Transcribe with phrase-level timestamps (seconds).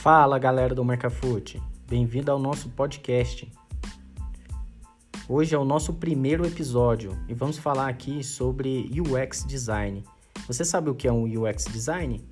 [0.00, 3.52] Fala galera do Marcafoot, bem-vindo ao nosso podcast.
[5.28, 10.02] Hoje é o nosso primeiro episódio e vamos falar aqui sobre UX Design.
[10.46, 12.26] Você sabe o que é um UX Design?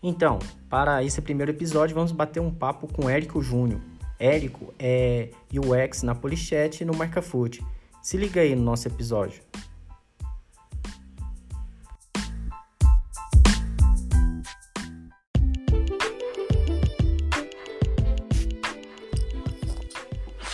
[0.00, 0.38] Então,
[0.70, 3.80] para esse primeiro episódio, vamos bater um papo com Érico Júnior.
[4.16, 7.60] Érico é UX na Polichat e no Marcafoot.
[8.00, 9.42] Se liga aí no nosso episódio.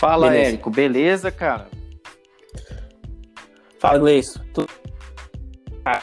[0.01, 0.49] Fala, beleza.
[0.49, 1.67] Érico, beleza, cara?
[3.77, 4.41] Fala, Gleison.
[4.51, 4.67] Tudo...
[5.85, 6.01] Ah,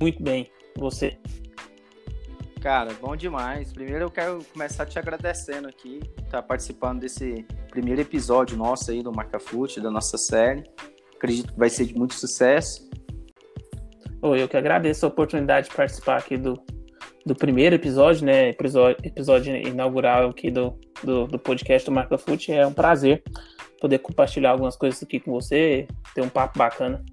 [0.00, 1.18] muito bem, você?
[2.62, 3.70] Cara, bom demais.
[3.70, 9.02] Primeiro eu quero começar te agradecendo aqui, estar tá participando desse primeiro episódio nosso aí
[9.02, 10.64] do Marca Foot, da nossa série.
[11.16, 12.88] Acredito que vai ser de muito sucesso.
[14.22, 16.58] Oi, eu que agradeço a oportunidade de participar aqui do,
[17.26, 18.50] do primeiro episódio, né?
[18.50, 22.52] Episódio, episódio inaugural aqui do, do, do podcast do Marca Foot.
[22.52, 23.24] É um prazer
[23.80, 27.04] poder compartilhar algumas coisas aqui com você, ter um papo bacana.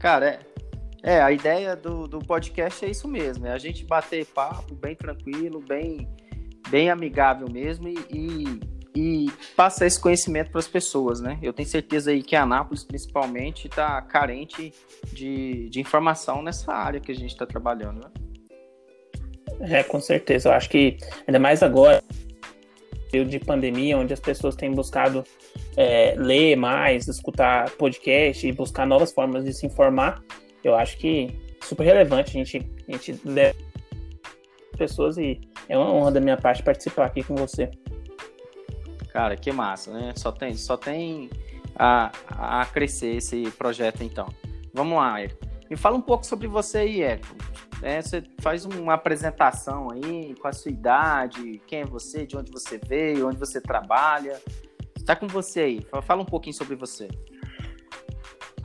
[0.00, 0.40] Cara,
[1.02, 4.74] é, é a ideia do, do podcast é isso mesmo, é a gente bater papo
[4.74, 6.08] bem tranquilo, bem,
[6.70, 8.60] bem amigável mesmo e, e,
[8.96, 11.38] e passar esse conhecimento para as pessoas, né?
[11.42, 14.72] Eu tenho certeza aí que a Anápolis, principalmente, está carente
[15.12, 18.10] de, de informação nessa área que a gente está trabalhando, né?
[19.60, 20.48] É, com certeza.
[20.48, 22.02] Eu acho que, ainda mais agora,
[23.10, 25.24] período de pandemia, onde as pessoas têm buscado
[25.76, 30.22] é, ler mais, escutar podcast e buscar novas formas de se informar,
[30.62, 33.54] eu acho que é super relevante a gente, a gente ler
[34.76, 37.70] pessoas e é uma honra da minha parte participar aqui com você.
[39.12, 40.12] Cara, que massa, né?
[40.16, 41.30] Só tem, só tem
[41.74, 44.28] a, a crescer esse projeto, então.
[44.72, 45.46] Vamos lá, Érico.
[45.68, 47.34] Me fala um pouco sobre você aí, Érico.
[47.82, 52.50] É, você faz uma apresentação aí com a sua idade, quem é você, de onde
[52.50, 54.40] você veio, onde você trabalha.
[54.96, 55.86] Está com você aí.
[56.02, 57.08] Fala um pouquinho sobre você.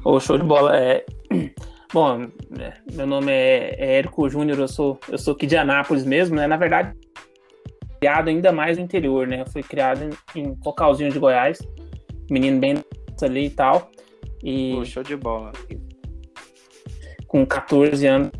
[0.03, 0.75] Ô, show de bola.
[0.77, 1.05] É...
[1.93, 2.23] Bom,
[2.59, 6.47] é, meu nome é Érico Júnior, eu sou, eu sou aqui de Anápolis mesmo, né?
[6.47, 6.97] Na verdade,
[7.99, 9.41] criado ainda mais no interior, né?
[9.41, 11.59] Eu fui criado em, em Cocalzinho de Goiás,
[12.31, 12.83] menino bem
[13.21, 13.91] ali e tal.
[14.43, 15.51] E Pô, show de bola.
[17.27, 18.31] Com 14 anos,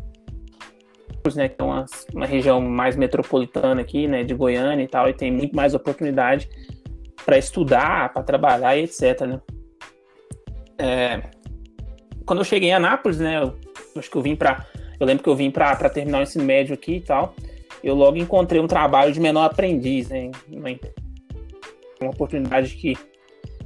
[1.34, 5.14] né, que é uma, uma região mais metropolitana aqui, né, de Goiânia e tal, e
[5.14, 6.48] tem muito mais oportunidade
[7.24, 9.40] para estudar, para trabalhar e etc, né.
[10.76, 11.22] É,
[12.26, 13.54] quando eu cheguei em Anápolis, né, eu,
[13.96, 14.66] acho que eu vim para,
[15.00, 17.34] eu lembro que eu vim para terminar o ensino médio aqui e tal,
[17.82, 20.30] eu logo encontrei um trabalho de menor aprendiz, né,
[22.00, 22.98] uma oportunidade que,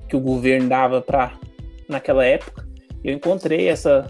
[0.09, 1.33] que o governo dava para
[1.89, 2.69] naquela época,
[3.03, 4.07] eu encontrei essa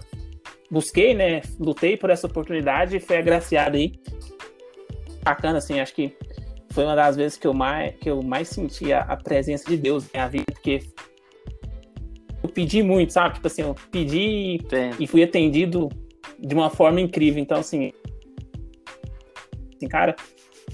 [0.69, 1.41] busquei, né?
[1.59, 3.93] Lutei por essa oportunidade e fui agraciado aí.
[5.23, 6.15] Bacana, assim, acho que
[6.71, 9.77] foi uma das vezes que eu mais, que eu mais senti a, a presença de
[9.77, 10.81] Deus na minha vida, porque
[12.43, 13.35] eu pedi muito, sabe?
[13.35, 14.59] Tipo assim, eu pedi
[14.99, 15.89] e fui atendido
[16.37, 17.41] de uma forma incrível.
[17.41, 17.91] Então, assim,
[19.75, 20.15] assim cara,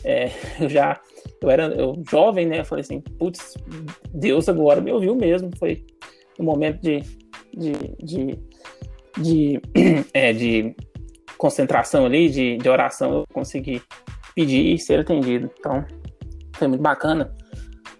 [0.03, 0.29] é,
[0.59, 1.00] eu já,
[1.41, 2.59] eu era eu, jovem, né?
[2.59, 3.56] Eu falei assim, putz,
[4.13, 5.50] Deus agora me ouviu mesmo.
[5.57, 5.83] Foi
[6.39, 7.01] um momento de,
[7.56, 7.73] de,
[8.03, 8.39] de
[9.17, 9.61] de,
[10.13, 10.75] é, de
[11.37, 13.81] concentração ali, de, de oração, eu consegui
[14.33, 15.49] pedir e ser atendido.
[15.59, 15.85] Então,
[16.53, 17.33] foi muito bacana.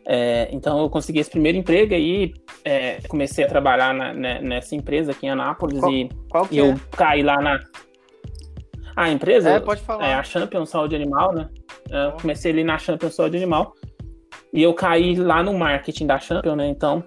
[0.06, 2.34] É, então, eu consegui esse primeiro emprego e
[2.64, 6.58] é, comecei a trabalhar na, né, nessa empresa aqui em Anápolis qual, e, qual e
[6.58, 6.76] eu é?
[6.92, 7.60] caí lá na.
[8.96, 9.50] A empresa?
[9.50, 10.08] É, pode falar.
[10.08, 11.50] É a Champion Saúde Animal, né?
[11.90, 13.74] Eu comecei ali na Champion Saúde Animal
[14.54, 16.68] e eu caí lá no marketing da Champion, né?
[16.68, 17.04] Então,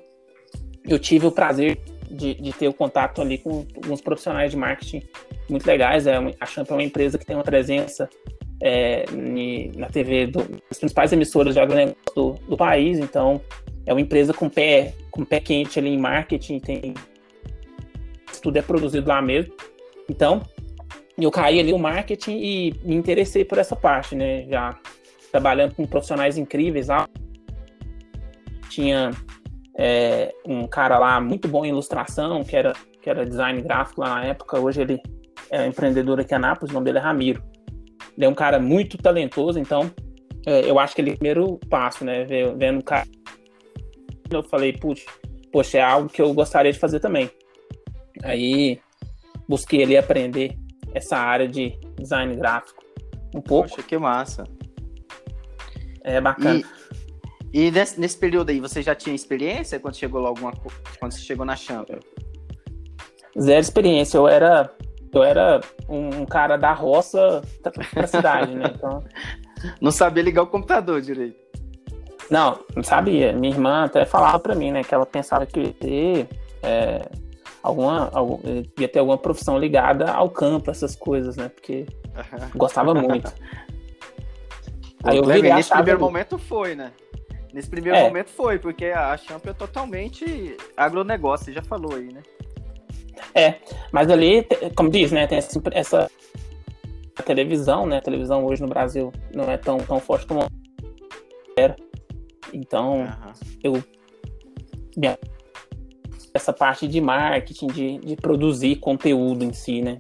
[0.87, 1.81] eu tive o prazer
[2.11, 5.03] de, de ter o contato ali com alguns profissionais de marketing
[5.49, 6.07] muito legais.
[6.07, 8.09] É, a Champ é uma empresa que tem uma presença
[8.61, 9.05] é,
[9.77, 13.41] na TV do, das principais emissoras de agronegócio do, do país, então
[13.87, 16.95] é uma empresa com pé, com pé quente ali em marketing, tem
[18.43, 19.53] tudo é produzido lá mesmo.
[20.09, 20.43] Então,
[21.17, 24.47] eu caí ali no marketing e me interessei por essa parte, né?
[24.49, 24.79] Já
[25.31, 27.09] trabalhando com profissionais incríveis lá.
[28.71, 29.11] Tinha
[29.79, 34.17] é, um cara lá muito bom em ilustração, que era, que era design gráfico lá
[34.17, 34.59] na época.
[34.59, 35.01] Hoje ele
[35.51, 37.43] é empreendedor aqui em Anápolis, o nome dele é Ramiro.
[38.17, 39.89] Ele é um cara muito talentoso, então
[40.45, 42.25] é, eu acho que ele é o primeiro passo, né?
[42.57, 43.07] Vendo o cara.
[44.29, 45.07] Eu falei, putz,
[45.53, 47.31] poxa, é algo que eu gostaria de fazer também.
[48.25, 48.81] Aí
[49.49, 50.59] busquei ali aprender
[50.93, 52.83] essa área de design gráfico
[53.33, 53.69] um pouco.
[53.69, 54.45] Poxa, que massa.
[56.03, 56.65] É bacana.
[57.53, 57.71] E...
[57.71, 60.53] Nesse, nesse, período aí, você já tinha experiência quando chegou lá alguma
[60.99, 62.05] quando você chegou na Champions?
[63.39, 64.19] Zero experiência.
[64.19, 64.71] Eu era
[65.13, 68.73] eu era um, cara da roça pra cidade, né?
[68.75, 69.03] Então...
[69.81, 71.37] Não sabia ligar o computador direito.
[72.31, 73.33] Não, não sabia.
[73.33, 76.29] Minha irmã até falava para mim, né, que ela pensava que ia ter
[76.63, 77.09] é,
[77.63, 78.39] alguma, algum,
[78.79, 81.49] ia ter alguma profissão ligada ao campo, essas coisas, né?
[81.49, 81.87] Porque
[82.55, 83.33] gostava muito.
[85.03, 86.93] Aí eu vi nesse primeiro momento foi, né?
[87.53, 88.05] Nesse primeiro é.
[88.05, 92.23] momento foi, porque a Champion é totalmente agronegócio, você já falou aí, né?
[93.35, 93.55] É,
[93.91, 94.47] mas ali,
[94.77, 96.11] como diz, né, tem essa, essa
[97.25, 97.99] televisão, né?
[97.99, 100.47] A televisão hoje no Brasil não é tão, tão forte como
[101.57, 101.77] era.
[102.53, 103.33] Então, uhum.
[103.63, 103.85] eu.
[104.97, 105.19] Minha,
[106.35, 109.99] essa parte de marketing, de, de produzir conteúdo em si, né?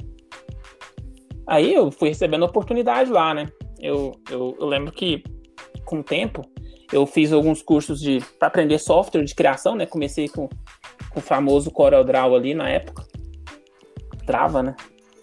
[1.47, 3.49] Aí eu fui recebendo oportunidade lá, né?
[3.79, 5.23] Eu, eu, eu lembro que,
[5.85, 6.45] com o tempo,
[6.93, 9.87] eu fiz alguns cursos de para aprender software de criação, né?
[9.87, 10.49] Comecei com,
[11.11, 13.07] com o famoso CorelDRAW ali na época.
[14.27, 14.77] Trava, né?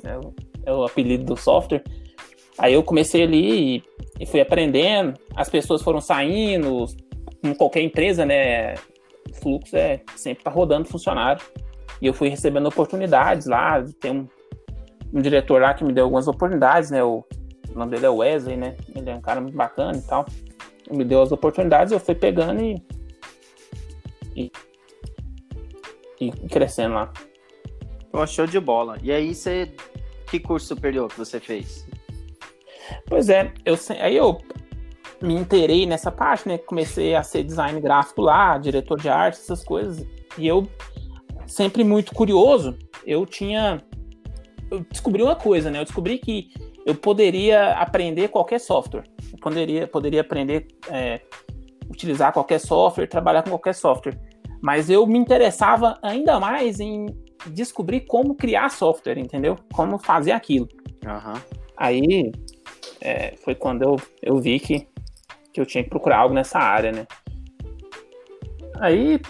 [0.03, 0.33] É o,
[0.65, 1.83] é o apelido do software.
[2.57, 3.83] Aí eu comecei ali e,
[4.19, 5.13] e fui aprendendo.
[5.35, 6.85] As pessoas foram saindo,
[7.41, 8.75] como qualquer empresa, né?
[9.41, 11.43] Fluxo é sempre tá rodando funcionário.
[12.01, 13.83] E eu fui recebendo oportunidades lá.
[13.99, 14.27] Tem um,
[15.13, 17.03] um diretor lá que me deu algumas oportunidades, né?
[17.03, 17.25] O,
[17.69, 18.77] o nome dele é Wesley, né?
[18.95, 20.25] Ele é um cara muito bacana e tal.
[20.91, 22.81] Me deu as oportunidades, eu fui pegando e,
[24.35, 24.51] e,
[26.19, 27.11] e crescendo lá.
[28.11, 28.97] Pô, show de bola.
[29.03, 29.73] E aí você.
[30.29, 31.85] Que curso superior que você fez?
[33.07, 34.39] Pois é, eu, aí eu
[35.21, 36.57] me inteirei nessa parte, né?
[36.57, 40.05] Comecei a ser design gráfico lá, diretor de arte, essas coisas.
[40.37, 40.67] E eu,
[41.45, 43.81] sempre muito curioso, eu tinha.
[44.69, 45.79] Eu descobri uma coisa, né?
[45.79, 46.51] Eu descobri que
[46.85, 49.03] eu poderia aprender qualquer software.
[49.31, 51.21] Eu poderia, poderia aprender, é,
[51.89, 54.19] utilizar qualquer software, trabalhar com qualquer software.
[54.61, 57.05] Mas eu me interessava ainda mais em
[57.47, 59.55] descobrir como criar software, entendeu?
[59.73, 60.67] Como fazer aquilo.
[61.05, 61.41] Uhum.
[61.77, 62.31] Aí
[63.01, 64.87] é, foi quando eu, eu vi que
[65.55, 67.07] que eu tinha que procurar algo nessa área, né?
[68.77, 69.21] Aí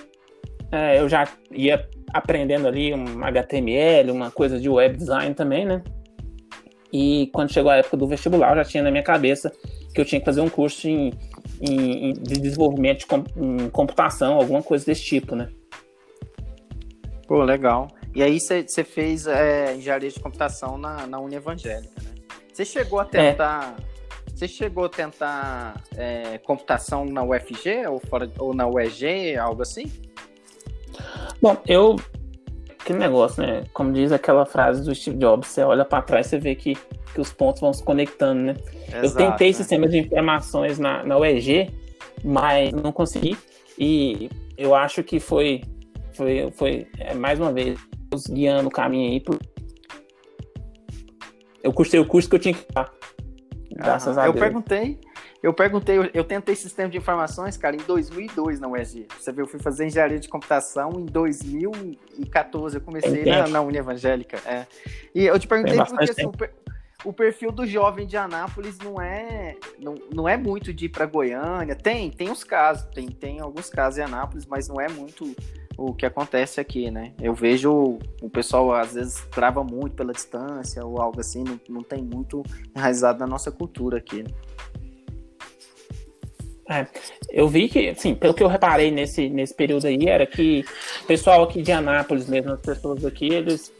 [0.71, 5.83] é, eu já ia aprendendo ali um HTML, uma coisa de web design também, né?
[6.91, 9.51] E quando chegou a época do vestibular, eu já tinha na minha cabeça
[9.93, 11.11] que eu tinha que fazer um curso em,
[11.61, 15.49] em, em de desenvolvimento de com, em computação, alguma coisa desse tipo, né?
[17.27, 17.89] Pô, legal.
[18.15, 22.11] E aí você fez é, engenharia de computação na, na Uni Evangélica, né?
[22.53, 23.07] Você chegou a é.
[23.07, 23.95] tentar é.
[24.35, 29.89] Você chegou a tentar é, computação na UFG ou, fora, ou na UEG, algo assim?
[31.41, 31.95] Bom, eu.
[32.79, 33.63] Aquele negócio, né?
[33.73, 36.75] Como diz aquela frase do Steve Jobs, você olha para trás e vê que,
[37.13, 38.55] que os pontos vão se conectando, né?
[38.87, 39.53] Exato, eu tentei né?
[39.53, 41.73] sistema de informações na, na UEG,
[42.23, 43.35] mas não consegui.
[43.77, 45.63] E eu acho que foi,
[46.13, 47.79] foi, foi é, mais uma vez,
[48.29, 49.19] guiando o caminho aí.
[49.19, 49.39] Por...
[51.63, 52.65] Eu cursei o curso que eu tinha que
[53.75, 54.45] Graças a eu Deus.
[54.45, 54.99] Perguntei,
[55.45, 59.05] eu perguntei, eu, eu, tentei sistema de informações, cara, em 2002 na UEG.
[59.15, 62.77] Você viu, eu fui fazer engenharia de computação em 2014.
[62.77, 64.37] Eu comecei na, na Uni Evangélica.
[64.43, 64.65] É.
[65.13, 69.55] E eu te perguntei porque assim, o, o, perfil do jovem de Anápolis não é,
[69.77, 71.75] não, não é muito de ir para Goiânia.
[71.75, 75.31] Tem, tem uns casos, tem, tem alguns casos em Anápolis, mas não é muito
[75.77, 77.13] o que acontece aqui, né?
[77.21, 81.83] Eu vejo o pessoal às vezes trava muito pela distância ou algo assim, não, não
[81.83, 82.41] tem muito
[82.75, 84.23] enraizado na nossa cultura aqui.
[84.23, 84.29] Né?
[86.69, 86.87] É,
[87.29, 90.65] eu vi que, assim, pelo que eu reparei nesse, nesse período aí, era que
[91.03, 93.71] o pessoal aqui de Anápolis mesmo, as pessoas aqui, eles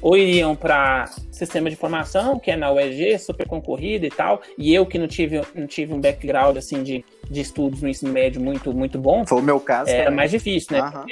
[0.00, 4.74] ou iriam para sistema de informação, que é na UEG, super concorrido e tal, e
[4.74, 8.40] eu que não tive, não tive um background assim de, de estudos no ensino médio
[8.40, 9.26] muito muito bom.
[9.26, 9.90] Foi o meu caso.
[9.90, 10.16] Era também.
[10.16, 10.82] mais difícil, né?
[10.82, 11.04] Uhum.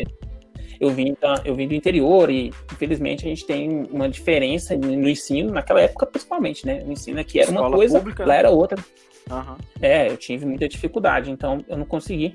[0.81, 5.53] Eu vim, eu vim do interior e, infelizmente, a gente tem uma diferença no ensino,
[5.53, 6.83] naquela época principalmente, né?
[6.87, 8.83] O ensino aqui era Escola uma coisa, pública, lá era outra.
[9.31, 9.57] Uhum.
[9.83, 12.35] É, eu tive muita dificuldade, então eu não consegui.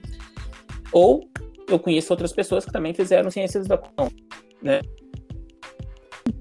[0.91, 1.27] Ou
[1.67, 4.11] eu conheço outras pessoas que também fizeram ciências da computação,
[4.61, 4.81] né?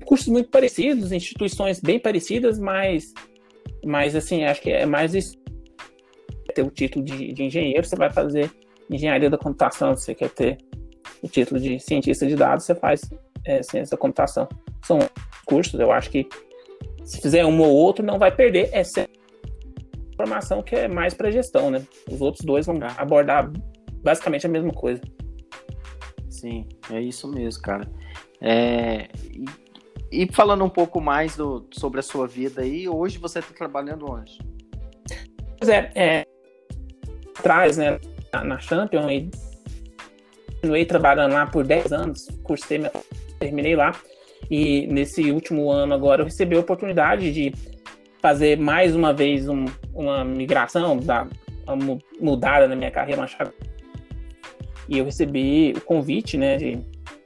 [0.04, 3.12] cursos muito parecidos, instituições bem parecidas, mas,
[3.84, 5.36] mas assim, acho que é mais isso.
[6.54, 8.50] Ter o título de, de engenheiro, você vai fazer
[8.88, 10.58] engenharia da computação, você quer ter
[11.24, 13.00] o título de cientista de dados, você faz
[13.46, 14.46] é, ciência da computação.
[14.84, 14.98] São
[15.46, 16.28] cursos, eu acho que
[17.02, 19.08] se fizer um ou outro, não vai perder essa
[20.16, 21.82] formação que é mais para gestão, né?
[22.10, 23.50] Os outros dois vão abordar
[24.02, 25.00] basicamente a mesma coisa.
[26.28, 27.90] Sim, é isso mesmo, cara.
[28.40, 29.08] É,
[30.12, 34.10] e falando um pouco mais do, sobre a sua vida aí, hoje você está trabalhando
[34.10, 34.38] onde?
[35.58, 36.26] Pois é, é
[37.38, 37.98] atrás, né,
[38.30, 39.30] na, na Champion, e
[40.64, 42.80] continuei trabalhando lá por 10 anos, cursei,
[43.38, 43.94] terminei lá,
[44.50, 47.52] E nesse último ano agora eu recebi a oportunidade de
[48.22, 51.26] fazer mais uma vez um, uma migração, da,
[51.66, 53.52] uma mudada na minha carreira, uma chave.
[54.88, 56.56] E eu recebi o convite, né,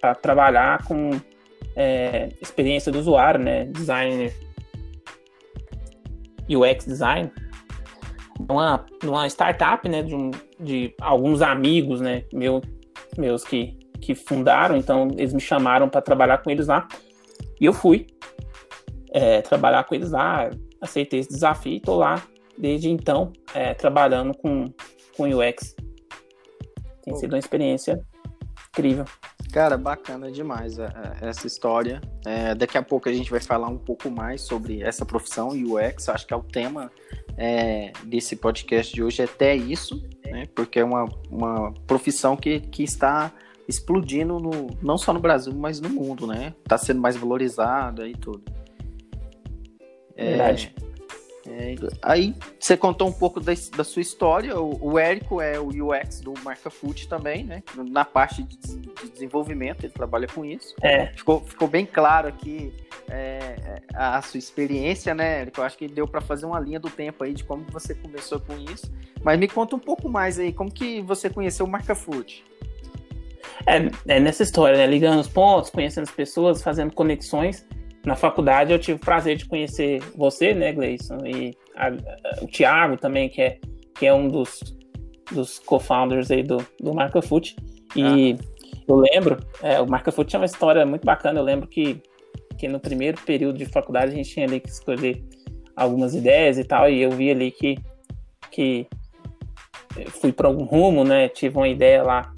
[0.01, 1.11] para trabalhar com
[1.77, 4.35] é, experiência do usuário, né, designer
[6.49, 7.31] UX design,
[9.03, 12.63] numa, startup, né, de, um, de alguns amigos, né, meu,
[13.17, 16.87] meus que, que fundaram, então eles me chamaram para trabalhar com eles lá.
[17.61, 18.07] E eu fui
[19.13, 20.51] é, trabalhar com eles lá,
[20.81, 22.23] aceitei esse desafio e estou lá
[22.57, 24.73] desde então é, trabalhando com,
[25.17, 25.75] com UX.
[27.03, 28.05] Tem sido uma experiência
[28.69, 29.05] incrível.
[29.53, 32.01] Cara, bacana demais é, é, essa história.
[32.27, 36.09] É, daqui a pouco a gente vai falar um pouco mais sobre essa profissão UX.
[36.09, 36.91] Acho que é o tema
[37.37, 40.47] é, desse podcast de hoje é até isso, né?
[40.55, 43.33] Porque é uma, uma profissão que, que está
[43.69, 46.55] explodindo no, não só no Brasil, mas no mundo, né?
[46.63, 48.43] Está sendo mais valorizada e tudo.
[50.17, 50.75] É, Verdade.
[51.51, 54.59] É, aí você contou um pouco da, da sua história.
[54.61, 57.63] O, o, Érico é o UX do Marca Food também, né?
[57.77, 60.75] Na parte de, de, desenvolvimento, ele trabalha com isso.
[60.83, 61.07] É.
[61.09, 62.73] Ficou, ficou bem claro aqui
[63.09, 65.61] é, a, a sua experiência, né, Érico?
[65.61, 68.39] Eu acho que deu para fazer uma linha do tempo aí de como você começou
[68.41, 68.93] com isso.
[69.23, 72.45] Mas me conta um pouco mais aí, como que você conheceu o Marca Food?
[73.67, 74.87] É, é nessa história, né?
[74.87, 77.67] Ligando os pontos, conhecendo as pessoas, fazendo conexões
[78.09, 82.47] na faculdade eu tive o prazer de conhecer você, né, Gleison, e a, a, o
[82.47, 83.59] Thiago também, que é,
[83.95, 84.61] que é um dos,
[85.31, 87.55] dos co-founders aí do, do Marca Foot.
[87.95, 88.73] E ah.
[88.89, 91.39] eu lembro, é, o Marca Foot é uma história muito bacana.
[91.39, 92.01] Eu lembro que,
[92.57, 95.23] que no primeiro período de faculdade a gente tinha ali que escolher
[95.77, 97.77] algumas ideias e tal, e eu vi ali que,
[98.51, 98.87] que
[100.07, 101.29] fui para algum rumo, né?
[101.29, 102.33] Tive uma ideia lá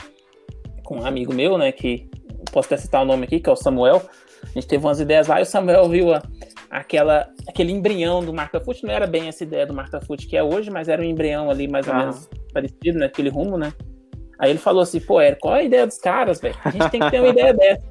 [0.83, 1.71] com um amigo meu, né?
[1.71, 2.11] Que
[2.53, 4.03] posso até citar o nome aqui, que é o Samuel.
[4.51, 6.23] A gente teve umas ideias lá e o Samuel viu a,
[6.69, 8.85] aquela, aquele embrião do Marca Foot.
[8.85, 11.49] Não era bem essa ideia do Marca Foot que é hoje, mas era um embrião
[11.49, 11.99] ali mais ou ah.
[11.99, 13.73] menos parecido, naquele né, rumo, né?
[14.39, 16.57] Aí ele falou assim, pô, Érico, qual é a ideia dos caras, velho?
[16.65, 17.91] A gente tem que ter uma ideia dessa.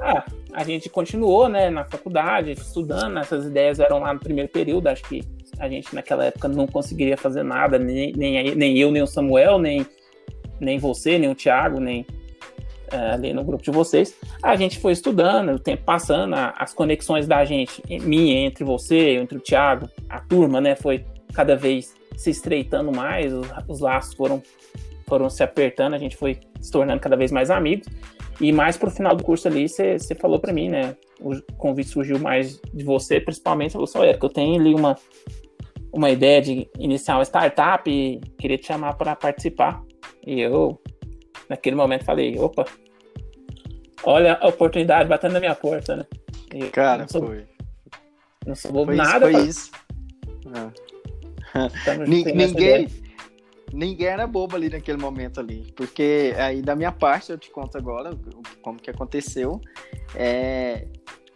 [0.00, 4.86] Ah, a gente continuou, né, na faculdade, estudando, essas ideias eram lá no primeiro período,
[4.86, 5.24] acho que
[5.58, 9.58] a gente naquela época não conseguiria fazer nada, nem, nem, nem eu, nem o Samuel,
[9.58, 9.84] nem,
[10.60, 12.06] nem você, nem o Thiago, nem,
[12.90, 17.26] é, ali no grupo de vocês, a gente foi estudando, o tempo passando, as conexões
[17.26, 22.30] da gente, minha entre você, entre o Thiago, a turma, né, foi cada vez se
[22.30, 24.42] estreitando mais, os, os laços foram,
[25.06, 27.86] foram se apertando, a gente foi se tornando cada vez mais amigos.
[28.40, 30.96] E mais pro final do curso ali, você falou para mim, né?
[31.20, 34.96] O convite surgiu mais de você, principalmente, você falou, que eu tenho ali uma,
[35.92, 39.82] uma ideia de iniciar uma startup e queria te chamar para participar.
[40.24, 40.80] E eu
[41.48, 42.64] naquele momento falei, opa,
[44.04, 46.06] olha a oportunidade batendo na minha porta, né?
[46.54, 47.46] E Cara, não sou, foi.
[48.46, 49.30] Não sou foi nada.
[49.30, 49.70] Foi isso.
[52.06, 52.88] ninguém,
[53.72, 55.72] ninguém era bobo ali naquele momento ali.
[55.76, 58.10] Porque aí da minha parte, eu te conto agora
[58.62, 59.60] como que aconteceu.
[60.14, 60.86] É,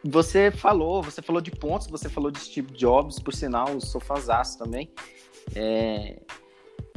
[0.05, 4.59] você falou, você falou de pontos, você falou de Steve Jobs, por sinal, o sofazaço
[4.59, 4.91] também.
[5.55, 6.17] É,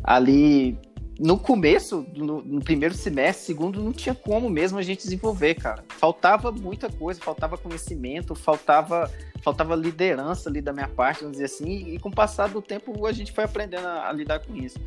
[0.04, 0.78] ali
[1.18, 5.84] no começo, no, no, primeiro semestre, segundo, não tinha como mesmo a gente desenvolver, cara.
[5.88, 9.10] Faltava muita coisa, faltava conhecimento, faltava,
[9.42, 12.62] faltava liderança ali da minha parte, vamos dizer assim, e, e com o passar do
[12.62, 14.78] tempo a gente foi aprendendo a, a lidar com isso.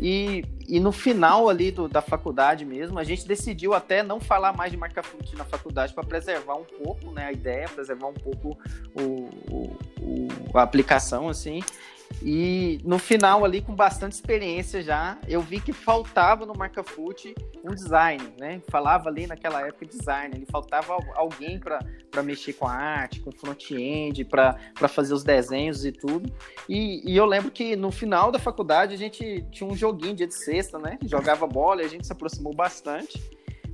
[0.00, 4.54] E, e no final ali do, da faculdade mesmo, a gente decidiu até não falar
[4.54, 8.14] mais de marca fonte na faculdade para preservar um pouco né, a ideia, preservar um
[8.14, 8.56] pouco
[8.94, 9.02] o,
[9.50, 11.60] o, o a aplicação, assim.
[12.22, 17.34] E no final ali, com bastante experiência já, eu vi que faltava no Marca Foot
[17.62, 18.60] um design, né?
[18.68, 24.24] Falava ali naquela época design, ele faltava alguém para mexer com a arte, com front-end,
[24.24, 24.56] para
[24.88, 26.32] fazer os desenhos e tudo.
[26.68, 30.26] E, e, eu lembro que no final da faculdade a gente tinha um joguinho dia
[30.26, 30.98] de sexta, né?
[31.04, 33.22] Jogava bola e a gente se aproximou bastante.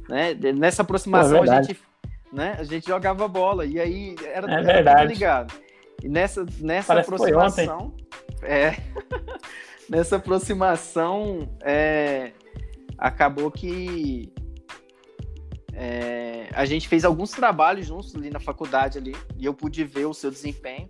[0.09, 0.35] Né?
[0.35, 1.79] Nessa aproximação é a gente
[2.33, 2.57] né?
[2.59, 5.55] A gente jogava bola e aí era, é era tudo ligado.
[6.03, 7.95] E nessa, nessa aproximação,
[8.43, 8.77] é,
[9.89, 12.33] nessa aproximação, é,
[12.99, 14.33] acabou que
[15.73, 20.07] é, a gente fez alguns trabalhos juntos ali na faculdade ali e eu pude ver
[20.07, 20.89] o seu desempenho.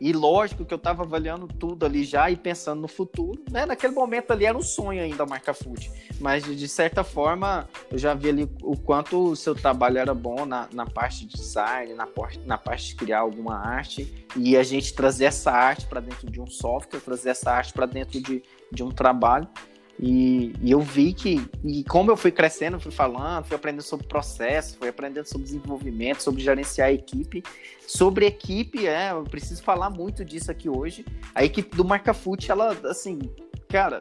[0.00, 3.66] E lógico que eu estava avaliando tudo ali já e pensando no futuro, né?
[3.66, 5.90] Naquele momento ali era um sonho ainda a marca food,
[6.20, 10.46] mas de certa forma eu já vi ali o quanto o seu trabalho era bom
[10.46, 12.08] na, na parte de design, na,
[12.46, 16.40] na parte de criar alguma arte e a gente trazer essa arte para dentro de
[16.40, 19.48] um software, trazer essa arte para dentro de, de um trabalho.
[20.00, 24.06] E, e, eu vi que, e como eu fui crescendo, fui falando, fui aprendendo sobre
[24.06, 27.42] processo, fui aprendendo sobre desenvolvimento, sobre gerenciar a equipe.
[27.86, 31.04] Sobre equipe, é, eu preciso falar muito disso aqui hoje.
[31.34, 33.18] A equipe do Marca Foot, ela, assim,
[33.68, 34.00] cara,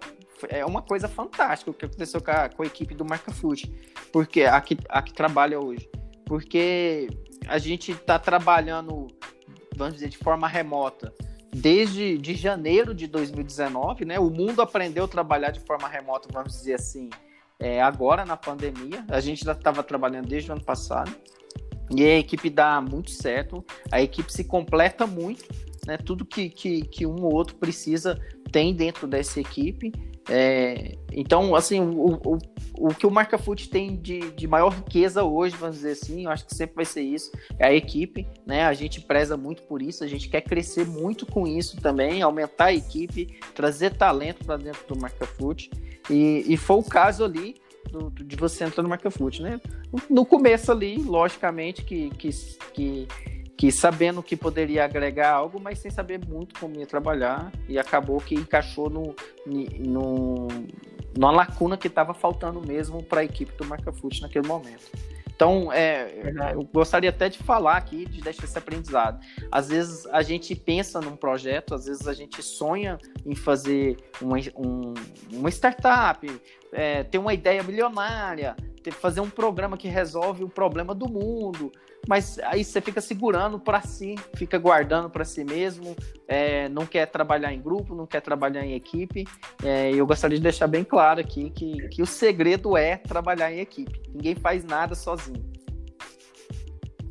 [0.49, 3.73] é uma coisa fantástica o que aconteceu com a, com a equipe do Marca Foot,
[4.11, 5.89] porque a que, a que trabalha hoje.
[6.25, 7.07] Porque
[7.47, 9.07] a gente está trabalhando,
[9.75, 11.11] vamos dizer, de forma remota
[11.53, 14.19] desde de janeiro de 2019, né?
[14.19, 17.09] O mundo aprendeu a trabalhar de forma remota, vamos dizer assim,
[17.59, 19.05] é, agora na pandemia.
[19.09, 21.13] A gente já estava trabalhando desde o ano passado.
[21.89, 25.45] E a equipe dá muito certo, a equipe se completa muito,
[25.85, 25.97] né?
[25.97, 28.19] Tudo que, que, que um ou outro precisa
[28.51, 29.93] tem dentro dessa equipe.
[30.29, 32.37] É, então, assim, o, o,
[32.77, 36.31] o que o Marca Foot tem de, de maior riqueza hoje, vamos dizer assim, eu
[36.31, 38.65] acho que sempre vai ser isso, é a equipe, né?
[38.65, 42.65] A gente preza muito por isso, a gente quer crescer muito com isso também, aumentar
[42.65, 45.69] a equipe, trazer talento para dentro do Marca Foot.
[46.09, 47.55] E, e foi o caso ali
[47.89, 49.59] do, de você entrar no Marca Foot, né?
[50.09, 52.29] No começo ali, logicamente, que, que,
[52.73, 53.07] que
[53.57, 58.19] que sabendo que poderia agregar algo, mas sem saber muito como ia trabalhar, e acabou
[58.19, 60.47] que encaixou no, no,
[61.17, 64.91] numa lacuna que estava faltando mesmo para a equipe do Marca Foot naquele momento.
[65.35, 69.23] Então, é, eu gostaria até de falar aqui, de deixar esse aprendizado.
[69.51, 74.37] Às vezes a gente pensa num projeto, às vezes a gente sonha em fazer uma,
[74.55, 74.95] um,
[75.31, 76.27] uma startup,
[76.73, 78.55] é, ter uma ideia milionária,
[78.99, 81.71] fazer um programa que resolve o problema do mundo,
[82.07, 85.95] mas aí você fica segurando para si, fica guardando para si mesmo,
[86.27, 89.25] é, não quer trabalhar em grupo, não quer trabalhar em equipe.
[89.63, 93.59] É, eu gostaria de deixar bem claro aqui que, que o segredo é trabalhar em
[93.59, 94.01] equipe.
[94.13, 95.43] Ninguém faz nada sozinho.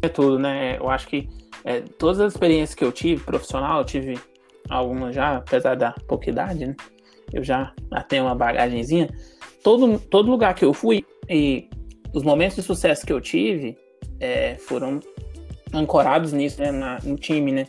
[0.00, 0.78] É tudo, né?
[0.78, 1.28] Eu acho que
[1.64, 4.18] é, todas as experiências que eu tive profissional, eu tive
[4.70, 6.76] algumas já, apesar da pouca idade, né?
[7.32, 7.74] Eu já,
[8.08, 9.08] tenho uma bagagenzinha.
[9.62, 11.68] Todo, todo lugar que eu fui e
[12.14, 13.76] os momentos de sucesso que eu tive,
[14.20, 15.00] é, foram
[15.72, 17.66] ancorados nisso, né, na, no time, né,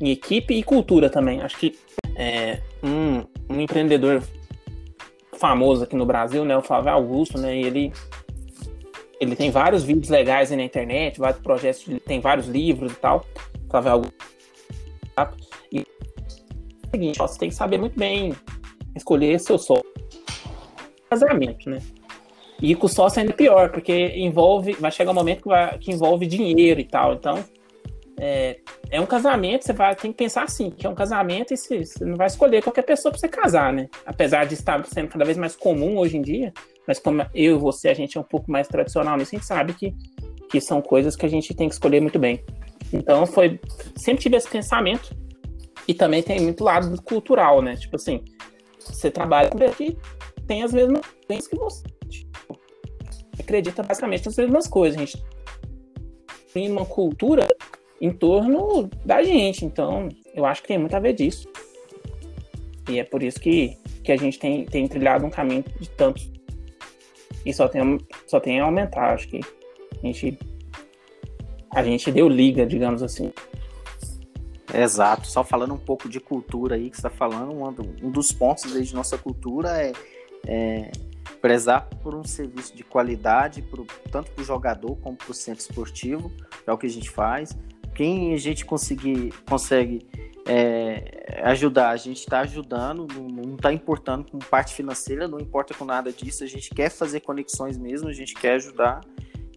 [0.00, 1.40] em equipe e cultura também.
[1.40, 1.78] Acho que
[2.14, 4.22] é, um, um, empreendedor
[5.36, 7.92] famoso aqui no Brasil, né, o Flávio Augusto, né, ele
[9.18, 13.24] ele tem vários vídeos legais aí na internet, vários projetos, tem vários livros e tal.
[13.70, 14.14] Flávio Augusto.
[15.72, 18.34] E é o seguinte, ó, você tem que saber muito bem
[18.94, 19.84] escolher seu solo.
[21.08, 21.80] Casamento, né?
[22.60, 26.26] E com sócio ainda pior, porque envolve, vai chegar um momento que, vai, que envolve
[26.26, 27.14] dinheiro e tal.
[27.14, 27.44] Então,
[28.18, 28.58] é,
[28.90, 31.84] é, um casamento, você vai tem que pensar assim, que é um casamento e você,
[31.84, 33.88] você não vai escolher qualquer pessoa para você casar, né?
[34.06, 36.52] Apesar de estar sendo cada vez mais comum hoje em dia,
[36.86, 39.46] mas como eu e você, a gente é um pouco mais tradicional nisso, a gente
[39.46, 39.94] sabe que,
[40.48, 42.42] que são coisas que a gente tem que escolher muito bem.
[42.90, 43.60] Então, foi
[43.96, 45.14] sempre tive esse pensamento
[45.86, 47.76] e também tem muito lado cultural, né?
[47.76, 48.24] Tipo assim,
[48.78, 49.96] você trabalha com que
[50.46, 51.82] tem as mesmas coisas que você
[53.38, 54.96] acredita basicamente nas mesmas coisas.
[54.96, 55.24] A gente
[56.52, 57.46] tem uma cultura
[58.00, 59.64] em torno da gente.
[59.64, 61.48] Então, eu acho que tem muito a ver disso.
[62.88, 66.30] E é por isso que, que a gente tem, tem trilhado um caminho de tantos.
[67.44, 69.14] E só tem, só tem a aumentar.
[69.14, 69.40] Acho que
[70.02, 70.38] a gente,
[71.70, 73.32] a gente deu liga, digamos assim.
[74.72, 75.26] Exato.
[75.26, 77.52] Só falando um pouco de cultura aí que você está falando,
[78.02, 79.92] um, dos pontos de nossa cultura é,
[80.46, 80.90] é
[81.36, 85.60] prezar por um serviço de qualidade, pro, tanto para o jogador como para o centro
[85.60, 86.32] esportivo,
[86.66, 87.56] é o que a gente faz.
[87.94, 90.06] Quem a gente conseguir, consegue
[90.46, 95.84] é, ajudar, a gente está ajudando, não está importando com parte financeira, não importa com
[95.84, 99.00] nada disso, a gente quer fazer conexões mesmo, a gente quer ajudar.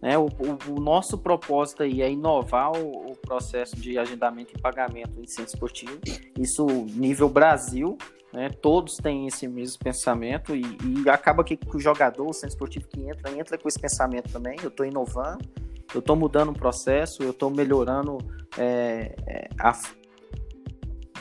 [0.02, 0.16] Né?
[0.18, 5.26] O, o, o nosso propósito aí é inovar o, processo de agendamento e pagamento em
[5.28, 6.00] centro esportivo,
[6.36, 7.96] isso nível Brasil,
[8.32, 8.50] né?
[8.50, 12.88] Todos têm esse mesmo pensamento e, e acaba que, que, o jogador, o centro esportivo
[12.88, 14.56] que entra, entra com esse pensamento também.
[14.60, 15.48] Eu estou inovando,
[15.94, 18.18] eu estou mudando o processo, eu estou melhorando
[18.58, 19.72] é, é, a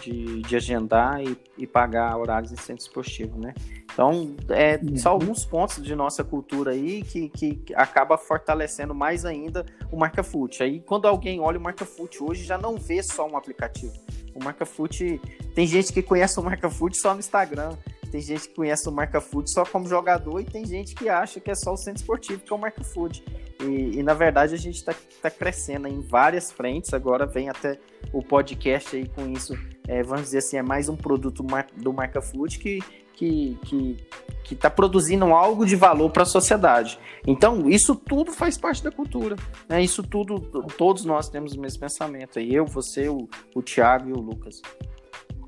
[0.02, 3.54] de, de agendar e, e, pagar horários em centro esportivo, né?
[3.92, 5.22] Então, é só uhum.
[5.22, 10.64] alguns pontos de nossa cultura aí que, que acaba fortalecendo mais ainda o Marca Foot.
[10.64, 13.94] Aí, quando alguém olha o Marca Foot hoje, já não vê só um aplicativo
[14.40, 15.20] o Marca Foot,
[15.54, 17.76] tem gente que conhece o Marca Foot só no Instagram,
[18.12, 21.40] tem gente que conhece o Marca Foot só como jogador e tem gente que acha
[21.40, 23.24] que é só o centro esportivo que é o Marca Foot.
[23.62, 26.94] E, e na verdade a gente está tá crescendo em várias frentes.
[26.94, 27.78] Agora vem até
[28.12, 29.54] o podcast aí com isso.
[29.90, 31.44] É, vamos dizer assim, é mais um produto
[31.76, 32.80] do Marca Foot que,
[33.16, 33.98] que, que,
[34.44, 37.00] que está produzindo algo de valor para a sociedade.
[37.26, 39.36] Então, isso tudo faz parte da cultura.
[39.68, 39.82] Né?
[39.82, 40.40] Isso tudo,
[40.78, 42.40] todos nós temos o mesmo pensamento.
[42.40, 44.62] Eu, você, o, o Thiago e o Lucas.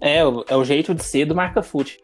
[0.01, 1.99] É, é o jeito de ser do Marca Foot.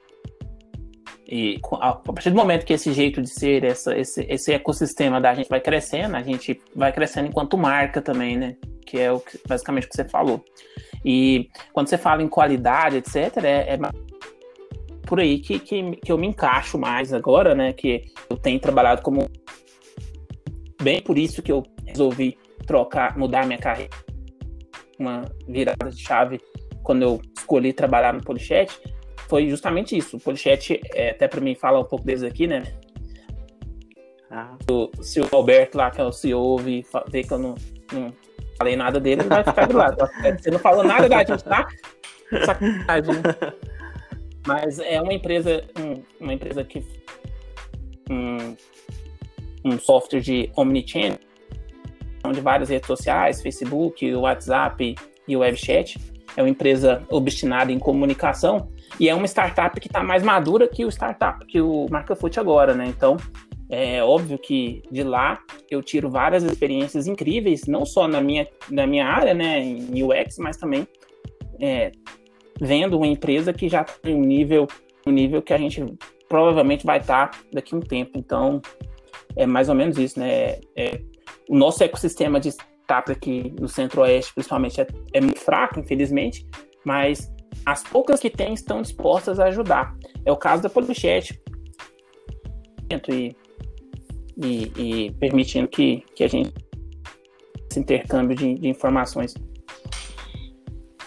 [1.28, 5.34] E a partir do momento que esse jeito de ser, essa, esse, esse ecossistema da
[5.34, 8.56] gente vai crescendo, a gente vai crescendo enquanto marca também, né?
[8.86, 10.46] Que é o que, basicamente o que você falou.
[11.04, 13.80] E quando você fala em qualidade, etc., é, é
[15.04, 17.74] por aí que, que, que eu me encaixo mais agora, né?
[17.74, 19.30] Que eu tenho trabalhado como.
[20.82, 23.96] Bem por isso que eu resolvi trocar, mudar minha carreira.
[25.00, 26.40] Uma virada de chave
[26.84, 28.72] quando eu escolhi trabalhar no Polichet
[29.28, 30.18] foi justamente isso.
[30.18, 32.64] O Polichet, é, até para mim falar um pouco deles aqui, né?
[34.30, 34.58] Ah.
[34.70, 37.56] O, se o Alberto lá, que é o CEO, ouvir ver que eu não,
[37.92, 38.14] não
[38.58, 40.10] falei nada dele, ele vai ficar de lado.
[40.38, 41.68] Você não falou nada da gente, tá?
[42.46, 43.16] Sacanagem.
[43.16, 43.54] Né?
[44.46, 46.84] Mas é uma empresa, um, uma empresa que
[48.10, 48.56] um,
[49.64, 51.20] um software de omnichannel,
[52.34, 54.96] de várias redes sociais, Facebook, WhatsApp
[55.28, 56.00] e WebChat.
[56.36, 60.86] É uma empresa obstinada em comunicação e é uma startup que está mais madura que
[60.86, 62.86] o startup, que o Marcafoot agora, né?
[62.88, 63.18] Então,
[63.70, 68.88] é óbvio que de lá eu tiro várias experiências incríveis, não só na minha, na
[68.88, 70.88] minha área, né, em UX, mas também
[71.60, 71.92] é,
[72.60, 74.68] vendo uma empresa que já tem um nível,
[75.06, 75.84] um nível que a gente
[76.30, 78.12] provavelmente vai estar tá daqui a um tempo.
[78.16, 78.62] Então,
[79.36, 80.60] é mais ou menos isso, né?
[80.76, 81.02] É,
[81.50, 86.46] o nosso ecossistema de startup aqui no Centro-Oeste, principalmente, é, é muito fraco, infelizmente,
[86.86, 87.32] mas
[87.66, 89.96] as poucas que tem estão dispostas a ajudar.
[90.26, 91.40] É o caso da Polichat.
[92.90, 93.36] E,
[94.38, 96.54] e, e, permitindo que, que a gente
[97.70, 99.34] esse intercâmbio de, de informações.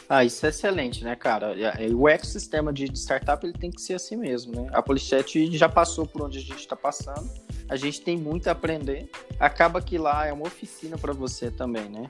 [0.09, 1.55] Ah, isso é excelente, né, cara?
[1.95, 4.69] O ecossistema de startup ele tem que ser assim mesmo, né?
[4.73, 7.31] A Polichat já passou por onde a gente está passando.
[7.69, 9.09] A gente tem muito a aprender.
[9.39, 12.09] Acaba que lá é uma oficina para você também, né?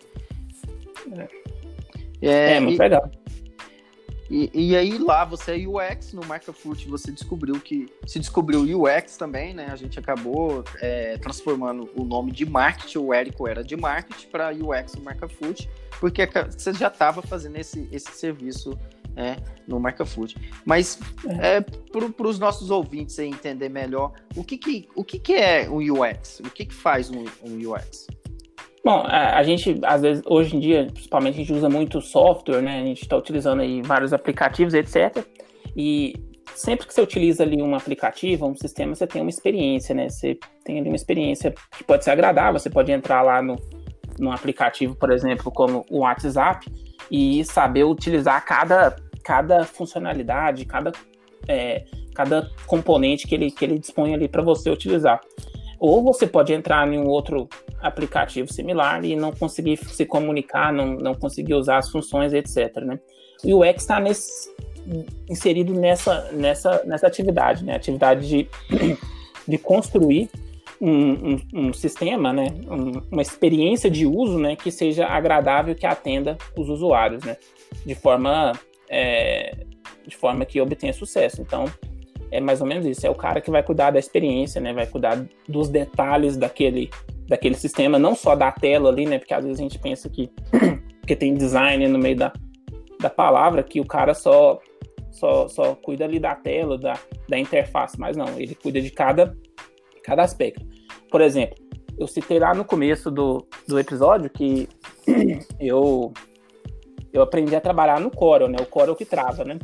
[2.23, 3.11] É, é, é muito e, legal.
[4.31, 9.17] E, e aí lá você é UX, no Markafruit você descobriu que se descobriu UX
[9.17, 9.67] também, né?
[9.73, 14.53] A gente acabou é, transformando o nome de marketing, o Érico era de marketing, para
[14.53, 18.79] UX no Markafruit, porque você já estava fazendo esse, esse serviço
[19.17, 20.37] é, no Markafruit.
[20.65, 21.01] Mas
[21.41, 25.69] é, é para os nossos ouvintes entender melhor, o que, que, o que, que é
[25.69, 26.39] um UX?
[26.41, 28.07] O que, que faz um, um UX?
[28.83, 32.81] Bom, a gente, às vezes, hoje em dia, principalmente, a gente usa muito software, né?
[32.81, 35.23] A gente está utilizando aí vários aplicativos, etc.
[35.77, 36.15] E
[36.55, 40.09] sempre que você utiliza ali um aplicativo, um sistema, você tem uma experiência, né?
[40.09, 42.59] Você tem ali uma experiência que pode ser agradável.
[42.59, 43.57] Você pode entrar lá no,
[44.19, 46.67] no aplicativo, por exemplo, como o WhatsApp,
[47.11, 50.91] e saber utilizar cada, cada funcionalidade, cada,
[51.47, 55.21] é, cada componente que ele, que ele dispõe ali para você utilizar.
[55.81, 57.49] Ou você pode entrar em um outro
[57.81, 62.77] aplicativo similar e não conseguir se comunicar, não, não conseguir usar as funções, etc.
[62.83, 63.01] Né?
[63.43, 63.99] E o UX está
[65.27, 67.75] inserido nessa, nessa, nessa atividade, né?
[67.75, 68.49] atividade de,
[69.49, 70.29] de construir
[70.79, 72.49] um, um, um sistema, né?
[72.71, 74.57] Um, uma experiência de uso né?
[74.57, 77.39] que seja agradável, que atenda os usuários, né?
[77.87, 78.53] de, forma,
[78.87, 79.57] é,
[80.07, 81.41] de forma que obtenha sucesso.
[81.41, 81.65] Então,
[82.31, 83.07] é mais ou menos isso.
[83.07, 84.73] É o cara que vai cuidar da experiência, né?
[84.73, 86.91] Vai cuidar dos detalhes daquele,
[87.27, 89.19] daquele sistema, não só da tela ali, né?
[89.19, 90.31] Porque às vezes a gente pensa que,
[91.07, 92.33] que tem design no meio da,
[93.01, 94.61] da palavra, que o cara só,
[95.11, 99.37] só, só cuida ali da tela, da, da interface, mas não, ele cuida de cada,
[100.05, 100.65] cada aspecto.
[101.11, 101.57] Por exemplo,
[101.99, 104.69] eu citei lá no começo do, do episódio que
[105.59, 106.13] eu,
[107.13, 108.57] eu aprendi a trabalhar no Corel, né?
[108.61, 109.59] O Corel que trava, né?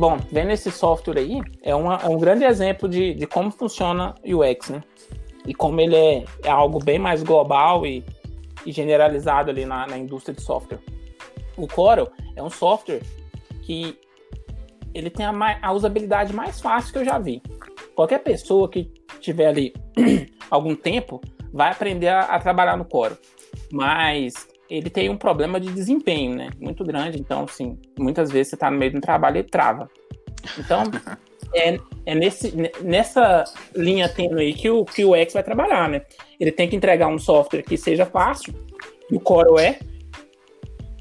[0.00, 4.14] Bom, vendo esse software aí, é, uma, é um grande exemplo de, de como funciona
[4.24, 4.82] o UX, né?
[5.46, 8.02] E como ele é, é algo bem mais global e,
[8.64, 10.78] e generalizado ali na, na indústria de software.
[11.54, 13.02] O Corel é um software
[13.60, 13.98] que
[14.94, 17.42] ele tem a, a, usabilidade mais fácil que eu já vi.
[17.94, 19.74] Qualquer pessoa que tiver ali
[20.50, 21.20] algum tempo
[21.52, 23.18] vai aprender a, a, trabalhar no Corel.
[23.70, 26.50] Mas ele tem um problema de desempenho, né?
[26.60, 27.18] Muito grande.
[27.18, 29.90] Então, assim, muitas vezes você está no meio de um trabalho e trava.
[30.56, 30.84] Então,
[31.52, 36.02] é, é nesse, nessa linha tênue aí que o, que o X vai trabalhar, né?
[36.38, 38.54] Ele tem que entregar um software que seja fácil,
[39.10, 39.80] o Corel é,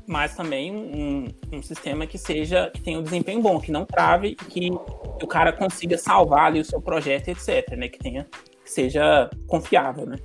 [0.07, 4.33] mas também um, um sistema que seja que tenha um desempenho bom, que não trave,
[4.33, 7.87] que o cara consiga salvar ali o seu projeto, etc, né?
[7.87, 8.25] Que tenha
[8.63, 10.17] que seja confiável, né?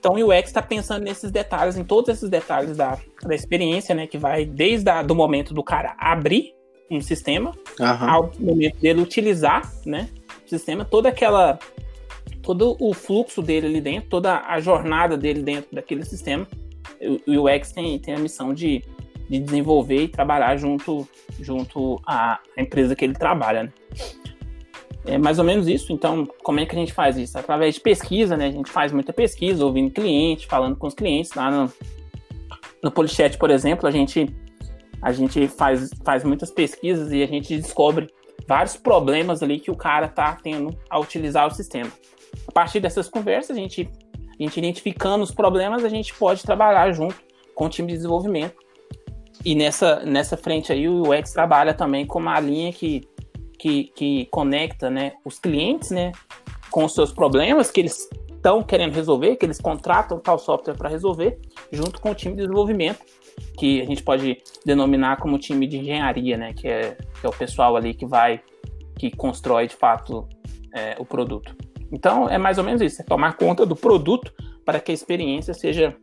[0.00, 4.06] Então o UX está pensando nesses detalhes, em todos esses detalhes da, da experiência, né?
[4.06, 6.54] Que vai desde a, do momento do cara abrir
[6.90, 8.10] um sistema uhum.
[8.10, 10.08] ao momento dele utilizar, né?
[10.44, 11.58] O sistema, toda aquela
[12.42, 16.48] todo o fluxo dele ali dentro, toda a jornada dele dentro daquele sistema.
[17.26, 18.82] O, o UX tem, tem a missão de,
[19.28, 21.06] de desenvolver e trabalhar junto,
[21.38, 23.64] junto à empresa que ele trabalha.
[23.64, 23.72] Né?
[25.06, 25.92] É mais ou menos isso.
[25.92, 27.38] Então, como é que a gente faz isso?
[27.38, 28.46] Através de pesquisa, né?
[28.46, 31.32] A gente faz muita pesquisa, ouvindo cliente, falando com os clientes.
[31.34, 31.72] Lá no,
[32.82, 34.28] no Polichat, por exemplo, a gente,
[35.00, 38.08] a gente faz, faz muitas pesquisas e a gente descobre
[38.46, 41.90] vários problemas ali que o cara tá tendo ao utilizar o sistema.
[42.46, 43.88] A partir dessas conversas, a gente,
[44.38, 47.16] a gente identificando os problemas, a gente pode trabalhar junto
[47.54, 48.54] com o time de desenvolvimento.
[49.44, 53.02] E nessa, nessa frente aí, o UX trabalha também com uma linha que
[53.60, 56.12] que, que conecta né, os clientes né,
[56.70, 60.88] com os seus problemas que eles estão querendo resolver, que eles contratam tal software para
[60.88, 61.38] resolver,
[61.70, 63.00] junto com o time de desenvolvimento,
[63.58, 67.32] que a gente pode denominar como time de engenharia, né, que é, que é o
[67.32, 68.40] pessoal ali que vai,
[68.98, 70.26] que constrói de fato
[70.74, 71.54] é, o produto.
[71.92, 74.32] Então é mais ou menos isso, é tomar conta do produto
[74.64, 75.94] para que a experiência seja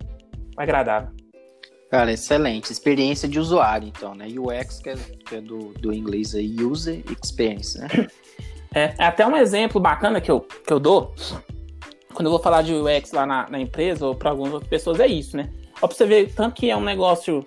[0.56, 1.10] agradável.
[1.90, 2.72] Cara, excelente.
[2.72, 4.28] Experiência de usuário, então, né?
[4.28, 7.88] UX, que é, que é do, do inglês aí, User Experience, né?
[8.76, 11.16] É, é, até um exemplo bacana que eu, que eu dou,
[12.14, 15.00] quando eu vou falar de UX lá na, na empresa ou para algumas outras pessoas,
[15.00, 15.50] é isso, né?
[15.82, 17.46] Ó, pra você ver, tanto que é um negócio,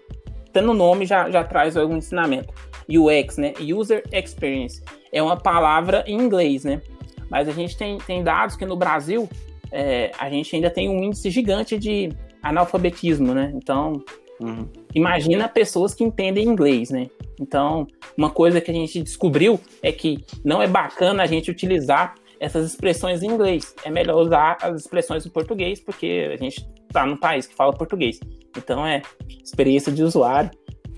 [0.53, 2.53] tendo nome já, já traz algum ensinamento.
[2.89, 3.53] UX, né?
[3.61, 4.83] User Experience.
[5.13, 6.81] É uma palavra em inglês, né?
[7.29, 9.29] Mas a gente tem, tem dados que no Brasil
[9.71, 12.11] é, a gente ainda tem um índice gigante de
[12.43, 13.53] analfabetismo, né?
[13.55, 14.03] Então,
[14.41, 14.67] Uhum.
[14.95, 17.09] Imagina pessoas que entendem inglês, né?
[17.39, 22.15] Então, uma coisa que a gente descobriu é que não é bacana a gente utilizar
[22.41, 23.75] essas expressões em inglês.
[23.85, 27.73] É melhor usar as expressões em português, porque a gente está num país que fala
[27.73, 28.19] português.
[28.57, 29.03] Então, é
[29.45, 30.51] experiência de usuário.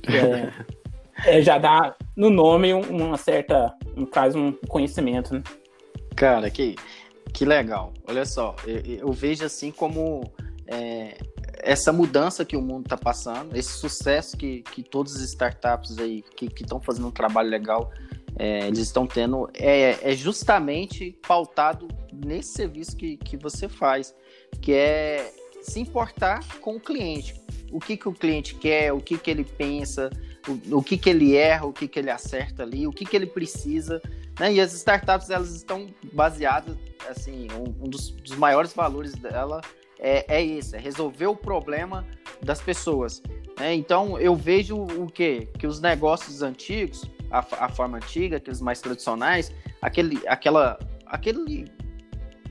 [1.25, 3.73] É, é, já dá no nome uma certa.
[3.97, 5.43] Um, traz um conhecimento, né?
[6.17, 6.75] Cara, que,
[7.33, 7.93] que legal.
[8.09, 10.33] Olha só, eu, eu vejo assim como.
[10.67, 11.17] É,
[11.63, 16.23] essa mudança que o mundo está passando, esse sucesso que, que todas as startups aí
[16.37, 17.91] que estão fazendo um trabalho legal,
[18.37, 24.15] é, eles estão tendo, é, é justamente pautado nesse serviço que, que você faz,
[24.61, 27.41] que é se importar com o cliente.
[27.71, 30.11] O que, que o cliente quer, o que, que ele pensa,
[30.49, 33.17] o, o que, que ele erra, o que, que ele acerta ali, o que, que
[33.17, 34.03] ele precisa.
[34.39, 34.55] Né?
[34.55, 36.77] E as startups elas estão baseadas,
[37.09, 39.61] assim, um, um dos, dos maiores valores dela
[40.03, 42.05] é, é esse, é resolver o problema
[42.43, 43.23] das pessoas.
[43.59, 43.75] Né?
[43.75, 45.49] Então eu vejo o quê?
[45.59, 51.67] Que os negócios antigos, a, a forma antiga, aqueles mais tradicionais, aquele, aquela, aquele,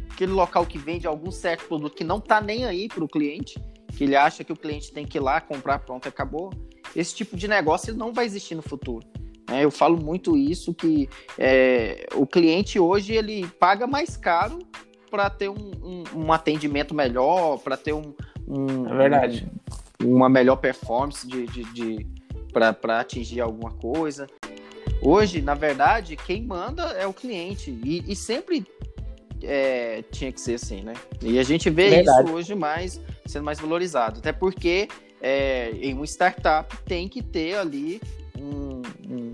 [0.10, 3.60] aquele local que vende algum certo produto que não está nem aí para o cliente,
[3.98, 6.52] que ele acha que o cliente tem que ir lá comprar, pronto, acabou.
[6.96, 9.06] Esse tipo de negócio não vai existir no futuro.
[9.50, 9.66] Né?
[9.66, 14.60] Eu falo muito isso que é, o cliente hoje ele paga mais caro
[15.12, 18.16] para ter um, um, um, atendimento melhor, para ter um,
[18.48, 19.52] um, é verdade.
[20.02, 22.08] uma melhor performance de, de, de
[22.54, 24.26] para atingir alguma coisa.
[25.02, 28.66] Hoje, na verdade, quem manda é o cliente e, e sempre
[29.44, 30.94] é, tinha que ser assim, né?
[31.22, 32.24] E a gente vê verdade.
[32.24, 34.88] isso hoje mais sendo mais valorizado, até porque
[35.22, 38.02] é, em uma startup tem que ter ali
[38.38, 39.32] um, um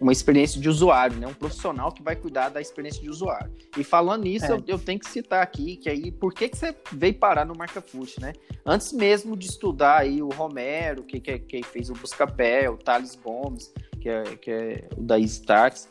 [0.00, 1.26] uma experiência de usuário, né?
[1.26, 3.50] Um profissional que vai cuidar da experiência de usuário.
[3.76, 4.52] E falando nisso, é.
[4.52, 7.54] eu, eu, tenho que citar aqui que aí, por que, que você veio parar no
[7.56, 8.32] Marca Food, né?
[8.64, 13.14] Antes mesmo de estudar aí o Romero, que, que, que fez o Buscapé, o Thales
[13.16, 15.88] Gomes, que é, que é o da Starts,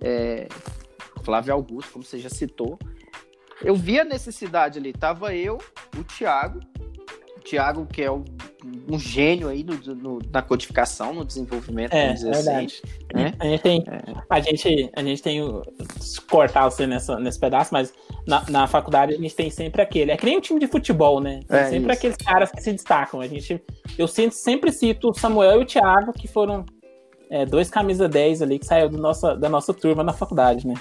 [0.00, 0.48] é,
[1.22, 2.78] Flávio Augusto, como você já citou,
[3.62, 4.92] eu vi a necessidade ali.
[4.92, 5.58] Tava eu,
[5.98, 6.60] o Thiago,
[7.36, 8.24] o Thiago, que é o
[8.88, 12.82] um gênio aí no, no, na codificação, no desenvolvimento, é, vamos dizer assim, verdade.
[12.82, 13.22] assim.
[13.24, 13.32] Né?
[13.38, 14.14] A gente tem, é.
[14.28, 15.62] a gente, a gente tem o,
[16.28, 17.92] cortar você nessa, nesse pedaço, mas
[18.26, 20.10] na, na faculdade a gente tem sempre aquele.
[20.10, 21.40] É que nem um time de futebol, né?
[21.48, 21.92] Tem é sempre isso.
[21.92, 23.20] aqueles caras que se destacam.
[23.20, 23.62] A gente,
[23.98, 26.64] eu sempre, sempre cito o Samuel e o Thiago, que foram
[27.30, 30.74] é, dois camisa 10 ali que saiu do nossa, da nossa turma na faculdade, né?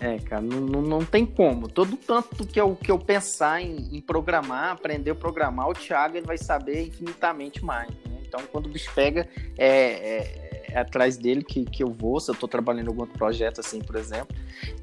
[0.00, 1.68] É, cara, não, não, não, tem como.
[1.68, 6.16] Todo tanto que eu, que eu pensar em, em programar, aprender a programar, o Thiago
[6.16, 7.90] ele vai saber infinitamente mais.
[7.90, 8.20] Né?
[8.26, 12.30] Então, quando o bicho pega, é, é, é, atrás dele que, que eu vou, se
[12.30, 14.34] eu estou trabalhando em algum projeto, assim, por exemplo.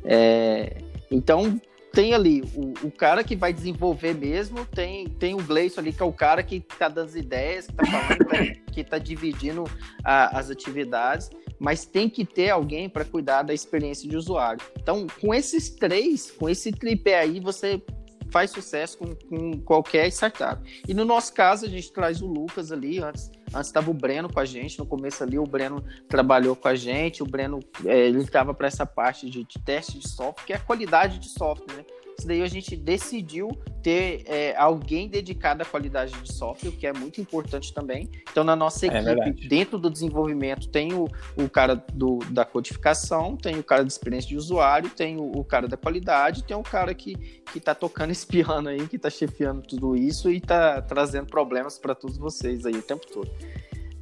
[0.04, 0.78] É,
[1.10, 1.60] então,
[1.98, 6.04] tem ali o, o, cara que vai desenvolver mesmo, tem, tem o Gleison ali, que
[6.04, 9.64] é o cara que está dando as ideias, que está falando, que está dividindo
[10.04, 11.28] a, as atividades
[11.60, 14.64] mas tem que ter alguém para cuidar da experiência de usuário.
[14.80, 17.82] Então, com esses três, com esse tripé aí, você
[18.30, 20.62] faz sucesso com, com, qualquer startup.
[20.88, 24.40] E no nosso caso, a gente traz o Lucas ali, antes estava o Breno com
[24.40, 28.20] a gente, no começo ali o Breno trabalhou com a gente, o Breno, é, ele
[28.20, 31.78] estava para essa parte de, de, teste de software, que é a qualidade de software,
[31.78, 31.86] né?
[32.18, 33.50] Isso daí a gente decidiu
[33.84, 38.10] ter é, alguém dedicado à qualidade de software, que é muito importante também.
[38.30, 39.48] Então, na nossa É equipe, verdade.
[39.48, 44.28] dentro do desenvolvimento, tem o, o cara do, da codificação, tem o cara da experiência
[44.30, 47.16] de usuário, tem o, o cara da qualidade, tem o cara que,
[47.54, 51.78] que tá tocando esse piano aí, que tá chefiando tudo isso e tá trazendo problemas
[51.78, 53.30] para todos vocês aí o tempo todo.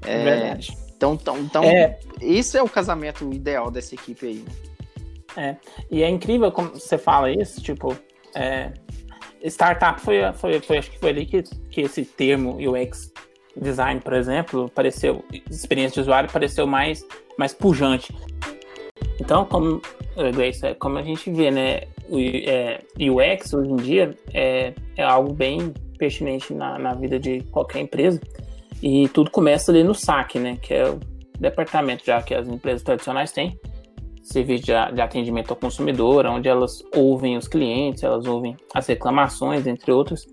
[0.03, 0.77] É, verdade.
[0.95, 4.45] Então, então, então É, esse é o casamento ideal dessa equipe aí,
[5.35, 5.57] né?
[5.91, 7.95] E é incrível como você fala isso, tipo,
[8.35, 8.73] é,
[9.49, 13.11] startup foi, foi, foi, acho que foi ali que, que esse termo UX
[13.55, 17.05] design, por exemplo, pareceu, experiência de usuário pareceu mais,
[17.37, 18.13] mais pujante.
[19.19, 19.81] Então, como,
[20.17, 25.03] eh, é como a gente vê, né, o é, UX hoje em dia é, é
[25.03, 28.19] algo bem pertinente na, na vida de qualquer empresa
[28.81, 30.99] e tudo começa ali no SAC, né, que é o
[31.39, 33.57] departamento já que as empresas tradicionais têm,
[34.25, 39.91] serviço de, atendimento ao consumidor, onde elas ouvem os clientes, elas ouvem as reclamações, entre
[39.91, 40.25] outros.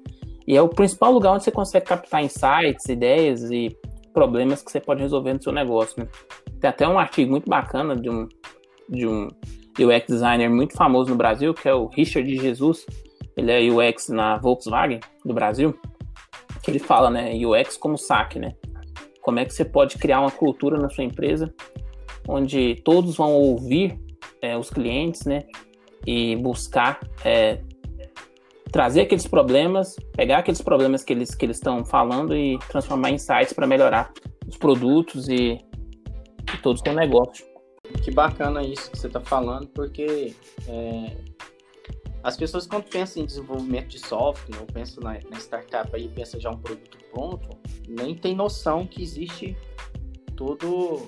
[0.47, 3.77] E é o principal lugar onde você consegue captar insights, ideias e
[4.15, 6.03] problemas que você pode resolver no seu negócio.
[6.03, 6.09] Né?
[6.59, 8.27] Tem até um artigo muito bacana de um,
[8.89, 9.29] de um
[9.79, 12.87] UX designer muito famoso no Brasil, que é o Richard Jesus.
[13.37, 15.79] Ele é UX na Volkswagen do Brasil,
[16.63, 18.55] que ele fala, né, UX como saque, né?
[19.21, 21.55] Como é que você pode criar uma cultura na sua empresa
[22.29, 23.99] onde todos vão ouvir
[24.41, 25.45] é, os clientes, né?
[26.07, 27.61] E buscar é,
[28.71, 33.15] trazer aqueles problemas, pegar aqueles problemas que eles que eles estão falando e transformar em
[33.15, 34.13] insights para melhorar
[34.49, 35.61] os produtos e,
[36.55, 37.47] e todos os negócios.
[38.03, 40.35] Que bacana isso que você está falando, porque
[40.67, 41.17] é,
[42.23, 46.41] as pessoas quando pensam em desenvolvimento de software, ou pensam na, na startup aí, pensam
[46.41, 47.49] já um produto pronto,
[47.87, 49.57] nem tem noção que existe
[50.37, 51.07] todo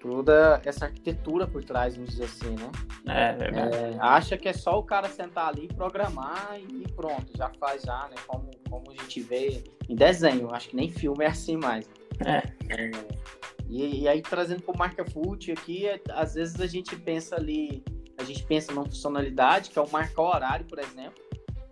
[0.00, 2.70] toda essa arquitetura por trás, vamos dizer assim, né?
[3.06, 3.76] É, verdade.
[3.76, 8.08] É, acha que é só o cara sentar ali, programar e pronto, já faz já,
[8.08, 8.16] né?
[8.26, 11.88] Como, como a gente vê em desenho, acho que nem filme é assim mais.
[12.24, 12.38] É.
[12.70, 12.90] É,
[13.68, 17.84] e, e aí trazendo para marca food aqui, é, às vezes a gente pensa ali,
[18.18, 21.22] a gente pensa numa funcionalidade que é o marcar horário, por exemplo.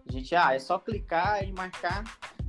[0.09, 2.05] A gente, ah, é só clicar e marcar.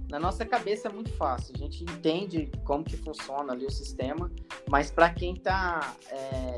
[0.10, 4.32] Na nossa cabeça é muito fácil, a gente entende como que funciona ali o sistema,
[4.70, 5.96] mas para quem está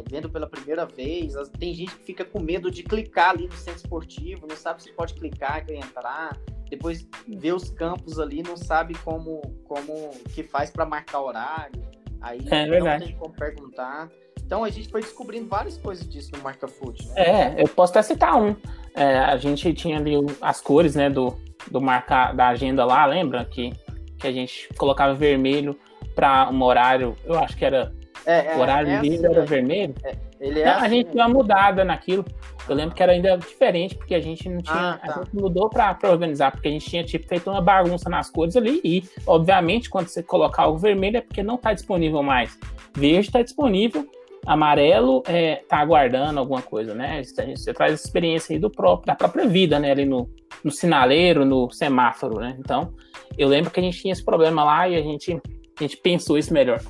[0.08, 3.82] vendo pela primeira vez, tem gente que fica com medo de clicar ali no centro
[3.82, 6.38] esportivo, não sabe se pode clicar e entrar,
[6.70, 11.82] depois vê os campos ali, não sabe como, como que faz para marcar horário,
[12.22, 13.06] aí É não verdade.
[13.06, 14.10] tem como perguntar.
[14.50, 17.14] Então a gente foi descobrindo várias coisas disso no Marca Food, né?
[17.18, 18.56] É, eu posso até citar um.
[18.96, 21.38] É, a gente tinha ali as cores, né, do,
[21.70, 23.46] do marcar da agenda lá, lembra?
[23.46, 23.72] Que,
[24.18, 25.78] que a gente colocava vermelho
[26.16, 27.94] para um horário, eu acho que era
[28.26, 29.46] É, é, o horário é livre assim, era né?
[29.46, 29.96] vermelho.
[30.40, 32.26] Ele é Não, a assim, gente deu uma mudada naquilo.
[32.68, 34.94] Eu lembro que era ainda diferente, porque a gente não tinha.
[34.94, 35.14] Ah, tá.
[35.14, 38.56] A gente mudou para organizar, porque a gente tinha tipo, feito uma bagunça nas cores
[38.56, 38.82] ali.
[38.84, 42.58] E, obviamente, quando você colocar algo vermelho é porque não está disponível mais.
[42.96, 44.08] Verde está disponível,
[44.46, 47.22] amarelo é, tá aguardando alguma coisa, né?
[47.24, 49.92] Você traz experiência aí do próprio, da própria vida, né?
[49.92, 50.30] Ali no,
[50.64, 52.56] no sinaleiro, no semáforo, né?
[52.60, 52.94] Então,
[53.38, 56.38] eu lembro que a gente tinha esse problema lá e a gente, a gente pensou
[56.38, 56.82] isso melhor.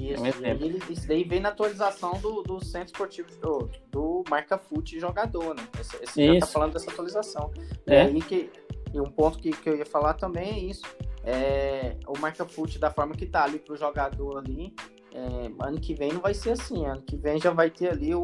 [0.00, 4.24] Isso, Um e ele, isso daí vem na atualização do, do centro esportivo do, do
[4.30, 5.62] Marca Foot jogador, né?
[5.78, 7.50] Esse, esse já tá falando dessa atualização.
[7.86, 8.02] E É.
[8.02, 8.50] aí que
[8.92, 10.82] e um ponto que, que eu ia falar também é isso.
[11.22, 14.74] É, o Marca Foot, da forma que tá ali pro jogador ali,
[15.14, 16.86] é, ano que vem não vai ser assim.
[16.86, 18.22] Ano que vem já vai ter ali o-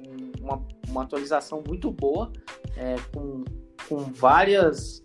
[0.00, 2.30] um- uma, uma atualização muito boa,
[2.76, 3.44] é, com,
[3.88, 5.04] com várias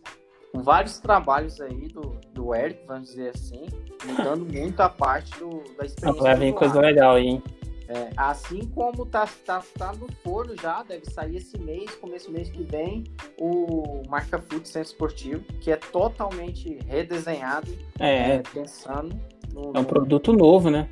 [0.52, 3.68] com vários trabalhos aí do, do Eric, vamos dizer assim,
[4.06, 6.24] mudando muito a parte do, da experiência.
[6.24, 7.44] Vai vir coisa legal aí, hein?
[7.90, 12.34] É, assim como tá, tá, tá no forno já, deve sair esse mês, começo do
[12.34, 13.04] mês que vem,
[13.40, 19.18] o Marca Foot Centro Esportivo, que é totalmente redesenhado, É, é, pensando
[19.54, 20.88] no, é um produto novo, né?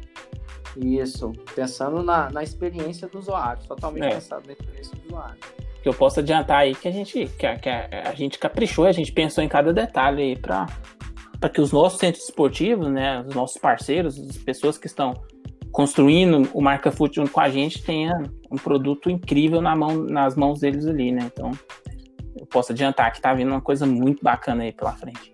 [0.78, 4.10] Isso, pensando na, na experiência do usuário, totalmente É.
[4.10, 5.40] pensado na experiência do usuário.
[5.82, 8.86] que eu posso adiantar aí que a gente que a, que a, a gente caprichou,
[8.86, 10.66] a gente pensou em cada detalhe aí para
[11.40, 15.14] para que os nossos centros esportivos, né, os nossos parceiros, as pessoas que estão
[15.72, 18.14] construindo o Marca Foot junto com a gente tenha
[18.50, 21.30] um produto incrível na mão, nas mãos deles ali, né?
[21.32, 21.52] Então,
[22.40, 25.34] eu posso adiantar que tá vindo uma coisa muito bacana aí pela frente.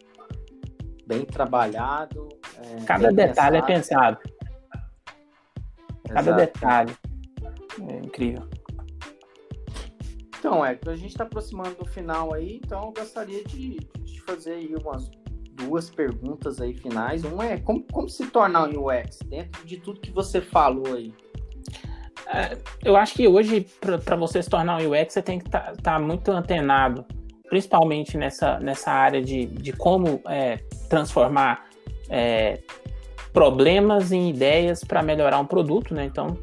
[1.12, 2.30] Bem trabalhado.
[2.58, 4.18] é, Cada bem detalhe é pensado.
[4.18, 4.42] pensado,
[6.08, 6.38] cada Exato.
[6.38, 6.96] detalhe.
[7.90, 8.48] É incrível.
[10.40, 14.54] Então, é, a gente está aproximando do final aí, então eu gostaria de, de fazer
[14.54, 15.12] aí umas
[15.52, 17.26] duas perguntas aí finais.
[17.26, 21.14] Uma é como, como se tornar um UX dentro de tudo que você falou aí.
[22.28, 23.68] É, eu acho que hoje,
[24.06, 27.06] para você se tornar um UX, você tem que estar tá, tá muito antenado,
[27.52, 31.68] principalmente nessa, nessa área de, de como é, transformar
[32.10, 32.60] é,
[33.34, 36.06] problemas em ideias para melhorar um produto, né?
[36.06, 36.38] Então,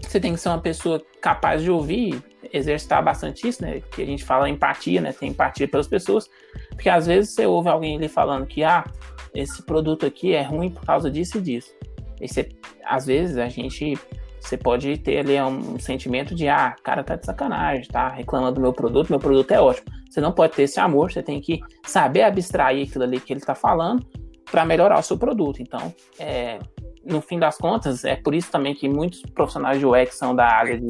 [0.00, 2.22] você tem que ser uma pessoa capaz de ouvir,
[2.52, 3.82] exercitar bastante isso, né?
[3.90, 5.12] Que a gente fala empatia, né?
[5.12, 6.30] Tem empatia pelas pessoas,
[6.68, 8.84] porque às vezes você ouve alguém ali falando que, ah,
[9.34, 11.74] esse produto aqui é ruim por causa disso e disso.
[12.20, 12.48] E você,
[12.84, 13.98] às vezes a gente
[14.48, 18.60] você pode ter ali um sentimento de, ah, cara tá de sacanagem, tá reclamando do
[18.62, 19.86] meu produto, meu produto é ótimo.
[20.08, 23.40] Você não pode ter esse amor, você tem que saber abstrair aquilo ali que ele
[23.40, 24.06] tá falando
[24.50, 25.60] para melhorar o seu produto.
[25.60, 26.58] Então, é,
[27.04, 30.46] no fim das contas, é por isso também que muitos profissionais de UX são da
[30.46, 30.88] área de,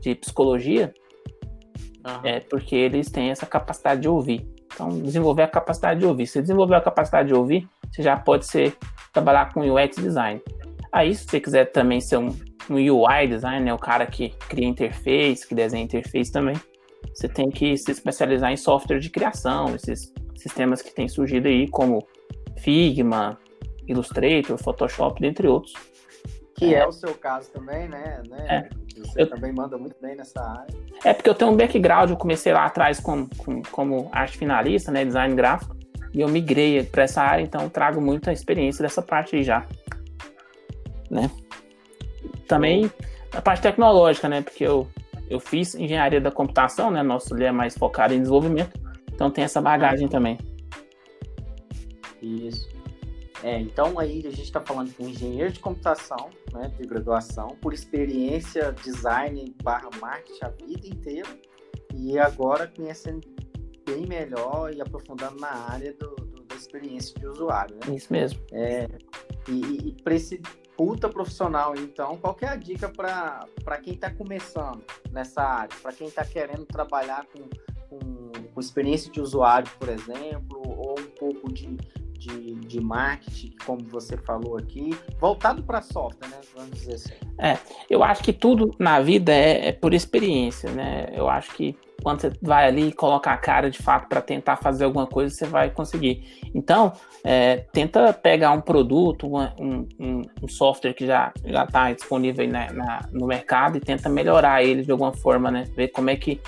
[0.00, 0.94] de psicologia,
[2.06, 2.20] uhum.
[2.24, 4.48] é porque eles têm essa capacidade de ouvir.
[4.72, 6.26] Então, desenvolver a capacidade de ouvir.
[6.26, 8.74] Se desenvolver a capacidade de ouvir, você já pode ser
[9.12, 10.40] trabalhar com UX design.
[10.90, 12.34] Aí, se você quiser também ser um,
[12.70, 16.56] um UI designer, né, o cara que cria interface, que desenha interface também,
[17.14, 21.68] você tem que se especializar em software de criação, esses sistemas que têm surgido aí,
[21.68, 22.06] como
[22.58, 23.38] Figma,
[23.86, 25.72] Illustrator, Photoshop, dentre outros.
[26.56, 28.22] Que é, é o seu caso também, né?
[28.28, 28.46] né?
[28.48, 28.68] É.
[29.00, 29.30] Você eu...
[29.30, 30.74] também manda muito bem nessa área.
[31.04, 34.90] É porque eu tenho um background, eu comecei lá atrás com, com, como arte finalista,
[34.90, 35.04] né?
[35.04, 35.76] Design gráfico,
[36.12, 39.66] e eu migrei para essa área, então trago muita experiência dessa parte aí já.
[42.48, 42.90] Também
[43.32, 44.42] a parte tecnológica, né?
[44.42, 44.88] Porque eu,
[45.28, 47.02] eu fiz engenharia da computação, né?
[47.02, 48.80] Nosso é mais focado em desenvolvimento,
[49.12, 50.38] então tem essa bagagem também.
[52.20, 52.68] Isso.
[53.42, 57.72] É, então aí a gente está falando com engenheiro de computação, né, de graduação, por
[57.72, 61.28] experiência, design barra marketing a vida inteira,
[61.94, 63.20] e agora conhecendo
[63.86, 67.76] bem melhor e aprofundando na área do, do da experiência de usuário.
[67.76, 67.94] Né?
[67.94, 68.40] Isso mesmo.
[68.52, 68.88] É,
[69.48, 70.40] e, e para esse
[70.78, 76.06] puta profissional, então, qual é a dica para quem está começando nessa área, para quem
[76.06, 77.42] está querendo trabalhar com,
[77.90, 81.76] com, com experiência de usuário, por exemplo, ou um pouco de
[82.18, 86.40] de, de marketing, como você falou aqui, voltado para software, né?
[86.54, 87.14] Vamos dizer assim.
[87.38, 87.56] É,
[87.88, 91.06] eu acho que tudo na vida é, é por experiência, né?
[91.14, 94.84] Eu acho que quando você vai ali colocar a cara de fato para tentar fazer
[94.84, 96.22] alguma coisa, você vai conseguir.
[96.54, 96.92] Então,
[97.24, 103.08] é, tenta pegar um produto, um, um, software que já já está disponível na, na,
[103.12, 105.64] no mercado e tenta melhorar ele de alguma forma, né?
[105.74, 106.40] Ver como é que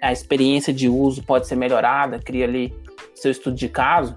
[0.00, 2.72] a experiência de uso pode ser melhorada, cria ali
[3.14, 4.14] seu estudo de caso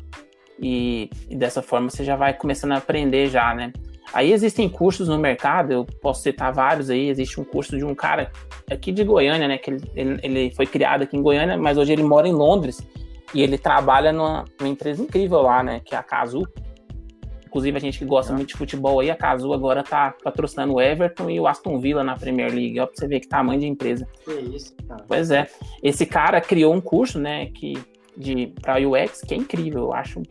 [0.60, 3.74] e, e, dessa forma você já vai começando a aprender já, né?
[4.14, 7.96] Aí existem cursos no mercado, eu posso citar vários aí, existe um curso de um
[7.96, 8.32] cara
[8.70, 11.94] aqui de Goiânia, né, que ele, ele, ele foi criado aqui em Goiânia, mas hoje
[11.94, 12.86] ele mora em Londres
[13.34, 16.46] e ele trabalha numa, numa empresa incrível lá, né, que é a Casu.
[17.46, 20.82] Inclusive a gente que gosta muito de futebol aí, a Casu agora tá patrocinando o
[20.82, 23.68] Everton e o Aston Villa na Premier League, ó, pra você ver que tamanho de
[23.68, 24.08] empresa.
[24.26, 25.04] Que isso, cara.
[25.08, 25.48] Pois é.
[25.82, 27.74] Esse cara criou um curso, né, que
[28.16, 30.22] de para UX que é incrível, eu acho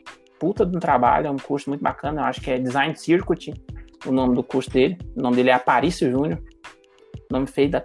[0.40, 3.52] puta de um trabalho, é um curso muito bacana, eu acho que é Design Circuit,
[4.06, 4.98] o nome do curso dele.
[5.14, 6.42] O nome dele é Aparício Júnior.
[7.30, 7.84] Nome feio da,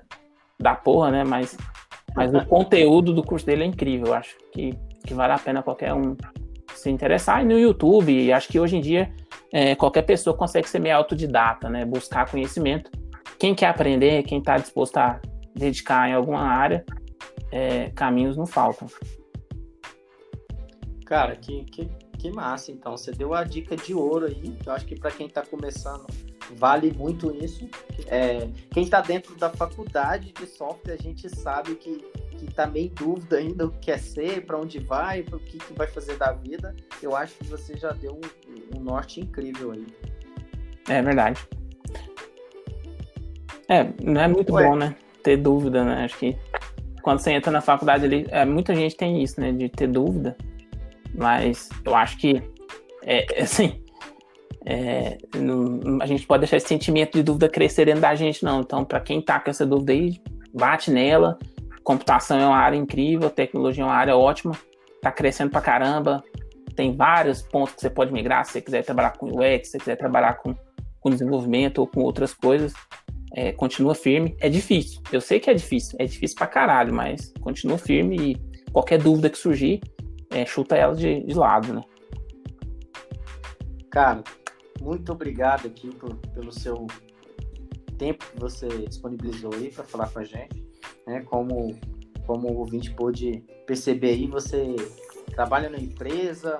[0.60, 1.24] da porra, né?
[1.24, 1.58] Mas,
[2.16, 4.08] mas o conteúdo do curso dele é incrível.
[4.08, 4.72] Eu acho que,
[5.06, 6.16] que vale a pena qualquer um
[6.74, 7.41] se interessar.
[7.41, 9.14] E no YouTube, acho que hoje em dia
[9.51, 11.86] é, qualquer pessoa consegue ser meio autodidata, né?
[11.86, 12.89] Buscar conhecimento.
[13.38, 15.20] Quem quer aprender, quem está disposto a
[15.53, 16.86] dedicar em alguma área,
[17.51, 18.88] é, caminhos não faltam.
[21.06, 21.89] Cara, que, que,
[22.26, 22.98] que massa, então.
[22.98, 24.58] Você deu a dica de ouro aí.
[24.66, 26.06] Eu acho que para quem está começando,
[26.56, 27.68] vale muito isso.
[28.08, 32.88] É, quem está dentro da faculdade de software, a gente sabe que que está meio
[32.88, 36.18] em dúvida ainda o que quer ser, para onde vai, o que, que vai fazer
[36.18, 36.76] da vida.
[37.02, 39.88] Eu acho que você já deu um, um norte incrível aí.
[40.90, 41.40] É verdade.
[43.70, 44.68] É, não é muito Ué.
[44.68, 44.98] bom, né?
[45.24, 46.04] Ter dúvida, né?
[46.04, 46.38] Acho que
[47.02, 49.54] quando você entra na faculdade ali, é, muita gente tem isso, né?
[49.54, 50.36] De ter dúvida.
[51.18, 52.41] Mas eu acho que,
[53.03, 53.82] é, assim,
[54.66, 58.61] é, não, a gente pode deixar esse sentimento de dúvida crescer dentro da gente, não.
[58.61, 60.20] Então, para quem tá com essa dúvida aí,
[60.53, 61.38] bate nela.
[61.84, 64.53] Computação é uma área incrível, tecnologia é uma área ótima,
[65.01, 66.24] tá crescendo pra caramba.
[66.76, 69.78] Tem vários pontos que você pode migrar, se você quiser trabalhar com UX, se você
[69.78, 70.55] quiser trabalhar com,
[70.99, 72.74] com desenvolvimento ou com outras coisas.
[73.36, 74.36] É, continua firme.
[74.39, 78.72] É difícil, eu sei que é difícil, é difícil pra caralho, mas continua firme e
[78.72, 79.80] qualquer dúvida que surgir,
[80.30, 81.84] é, chuta ela de, de lado, né?
[83.90, 84.24] Cara,
[84.82, 86.86] muito obrigado aqui por, pelo seu
[87.98, 90.66] tempo que você disponibilizou aí para falar com a gente.
[91.08, 91.22] Né?
[91.22, 91.80] Como,
[92.26, 94.76] como o ouvinte pôde perceber aí, você
[95.34, 96.58] trabalha na empresa,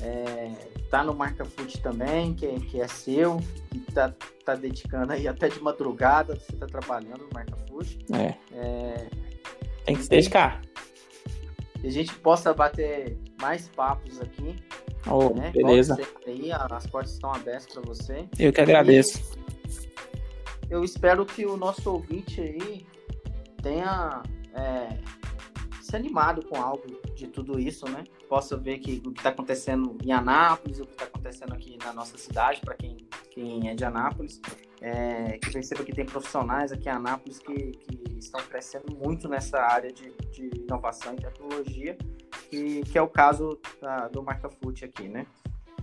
[0.00, 0.52] é,
[0.90, 3.38] tá no Marca Food também, que, que é seu,
[3.70, 7.98] que tá, tá dedicando aí até de madrugada, você tá trabalhando no Marca Food.
[8.12, 8.34] É.
[8.52, 9.06] É,
[9.84, 10.60] Tem que se dedicar.
[11.82, 14.56] E a gente possa bater mais papos aqui,
[15.08, 15.50] Oh, né?
[15.50, 15.96] beleza.
[16.26, 18.28] Aí, as portas estão abertas para você.
[18.38, 19.38] Eu que agradeço.
[20.68, 22.86] Eu espero que o nosso ouvinte aí
[23.62, 24.22] tenha
[24.54, 24.98] é,
[25.80, 28.04] se animado com algo de tudo isso, né?
[28.28, 31.92] Possa ver que o que está acontecendo em Anápolis, o que está acontecendo aqui na
[31.92, 32.96] nossa cidade, para quem,
[33.40, 34.40] quem é de Anápolis,
[34.82, 39.58] é, que perceba que tem profissionais aqui em Anápolis que, que estão crescendo muito nessa
[39.58, 41.96] área de, de inovação e tecnologia,
[42.50, 45.26] que, que é o caso da- do Marca Food aqui, né?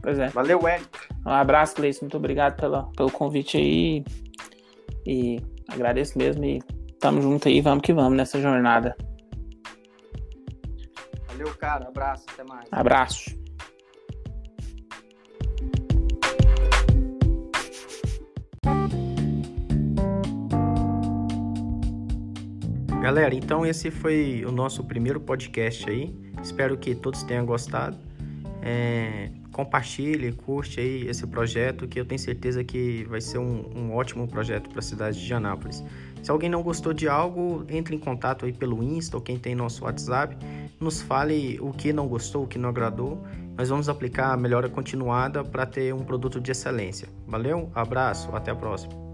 [0.01, 0.27] Pois é.
[0.27, 0.87] Valeu, Hélio.
[1.25, 2.01] Um abraço, Gleice.
[2.01, 4.05] Muito obrigado pela, pelo convite aí.
[5.05, 6.45] E agradeço mesmo.
[6.45, 6.61] E
[6.99, 7.59] tamo junto aí.
[7.61, 8.95] Vamos que vamos nessa jornada.
[11.27, 11.87] Valeu, cara.
[11.87, 12.25] Abraço.
[12.31, 12.67] Até mais.
[12.71, 13.46] Abraço.
[23.07, 26.13] Galera, então esse foi o nosso primeiro podcast aí.
[26.43, 27.97] Espero que todos tenham gostado.
[28.61, 33.95] É, compartilhe, curte aí esse projeto que eu tenho certeza que vai ser um, um
[33.95, 35.81] ótimo projeto para a cidade de Anápolis.
[36.21, 39.55] Se alguém não gostou de algo, entre em contato aí pelo Insta ou quem tem
[39.55, 40.35] nosso WhatsApp.
[40.77, 43.25] Nos fale o que não gostou, o que não agradou.
[43.57, 47.07] Nós vamos aplicar a melhora continuada para ter um produto de excelência.
[47.25, 49.06] Valeu, abraço, até a próxima.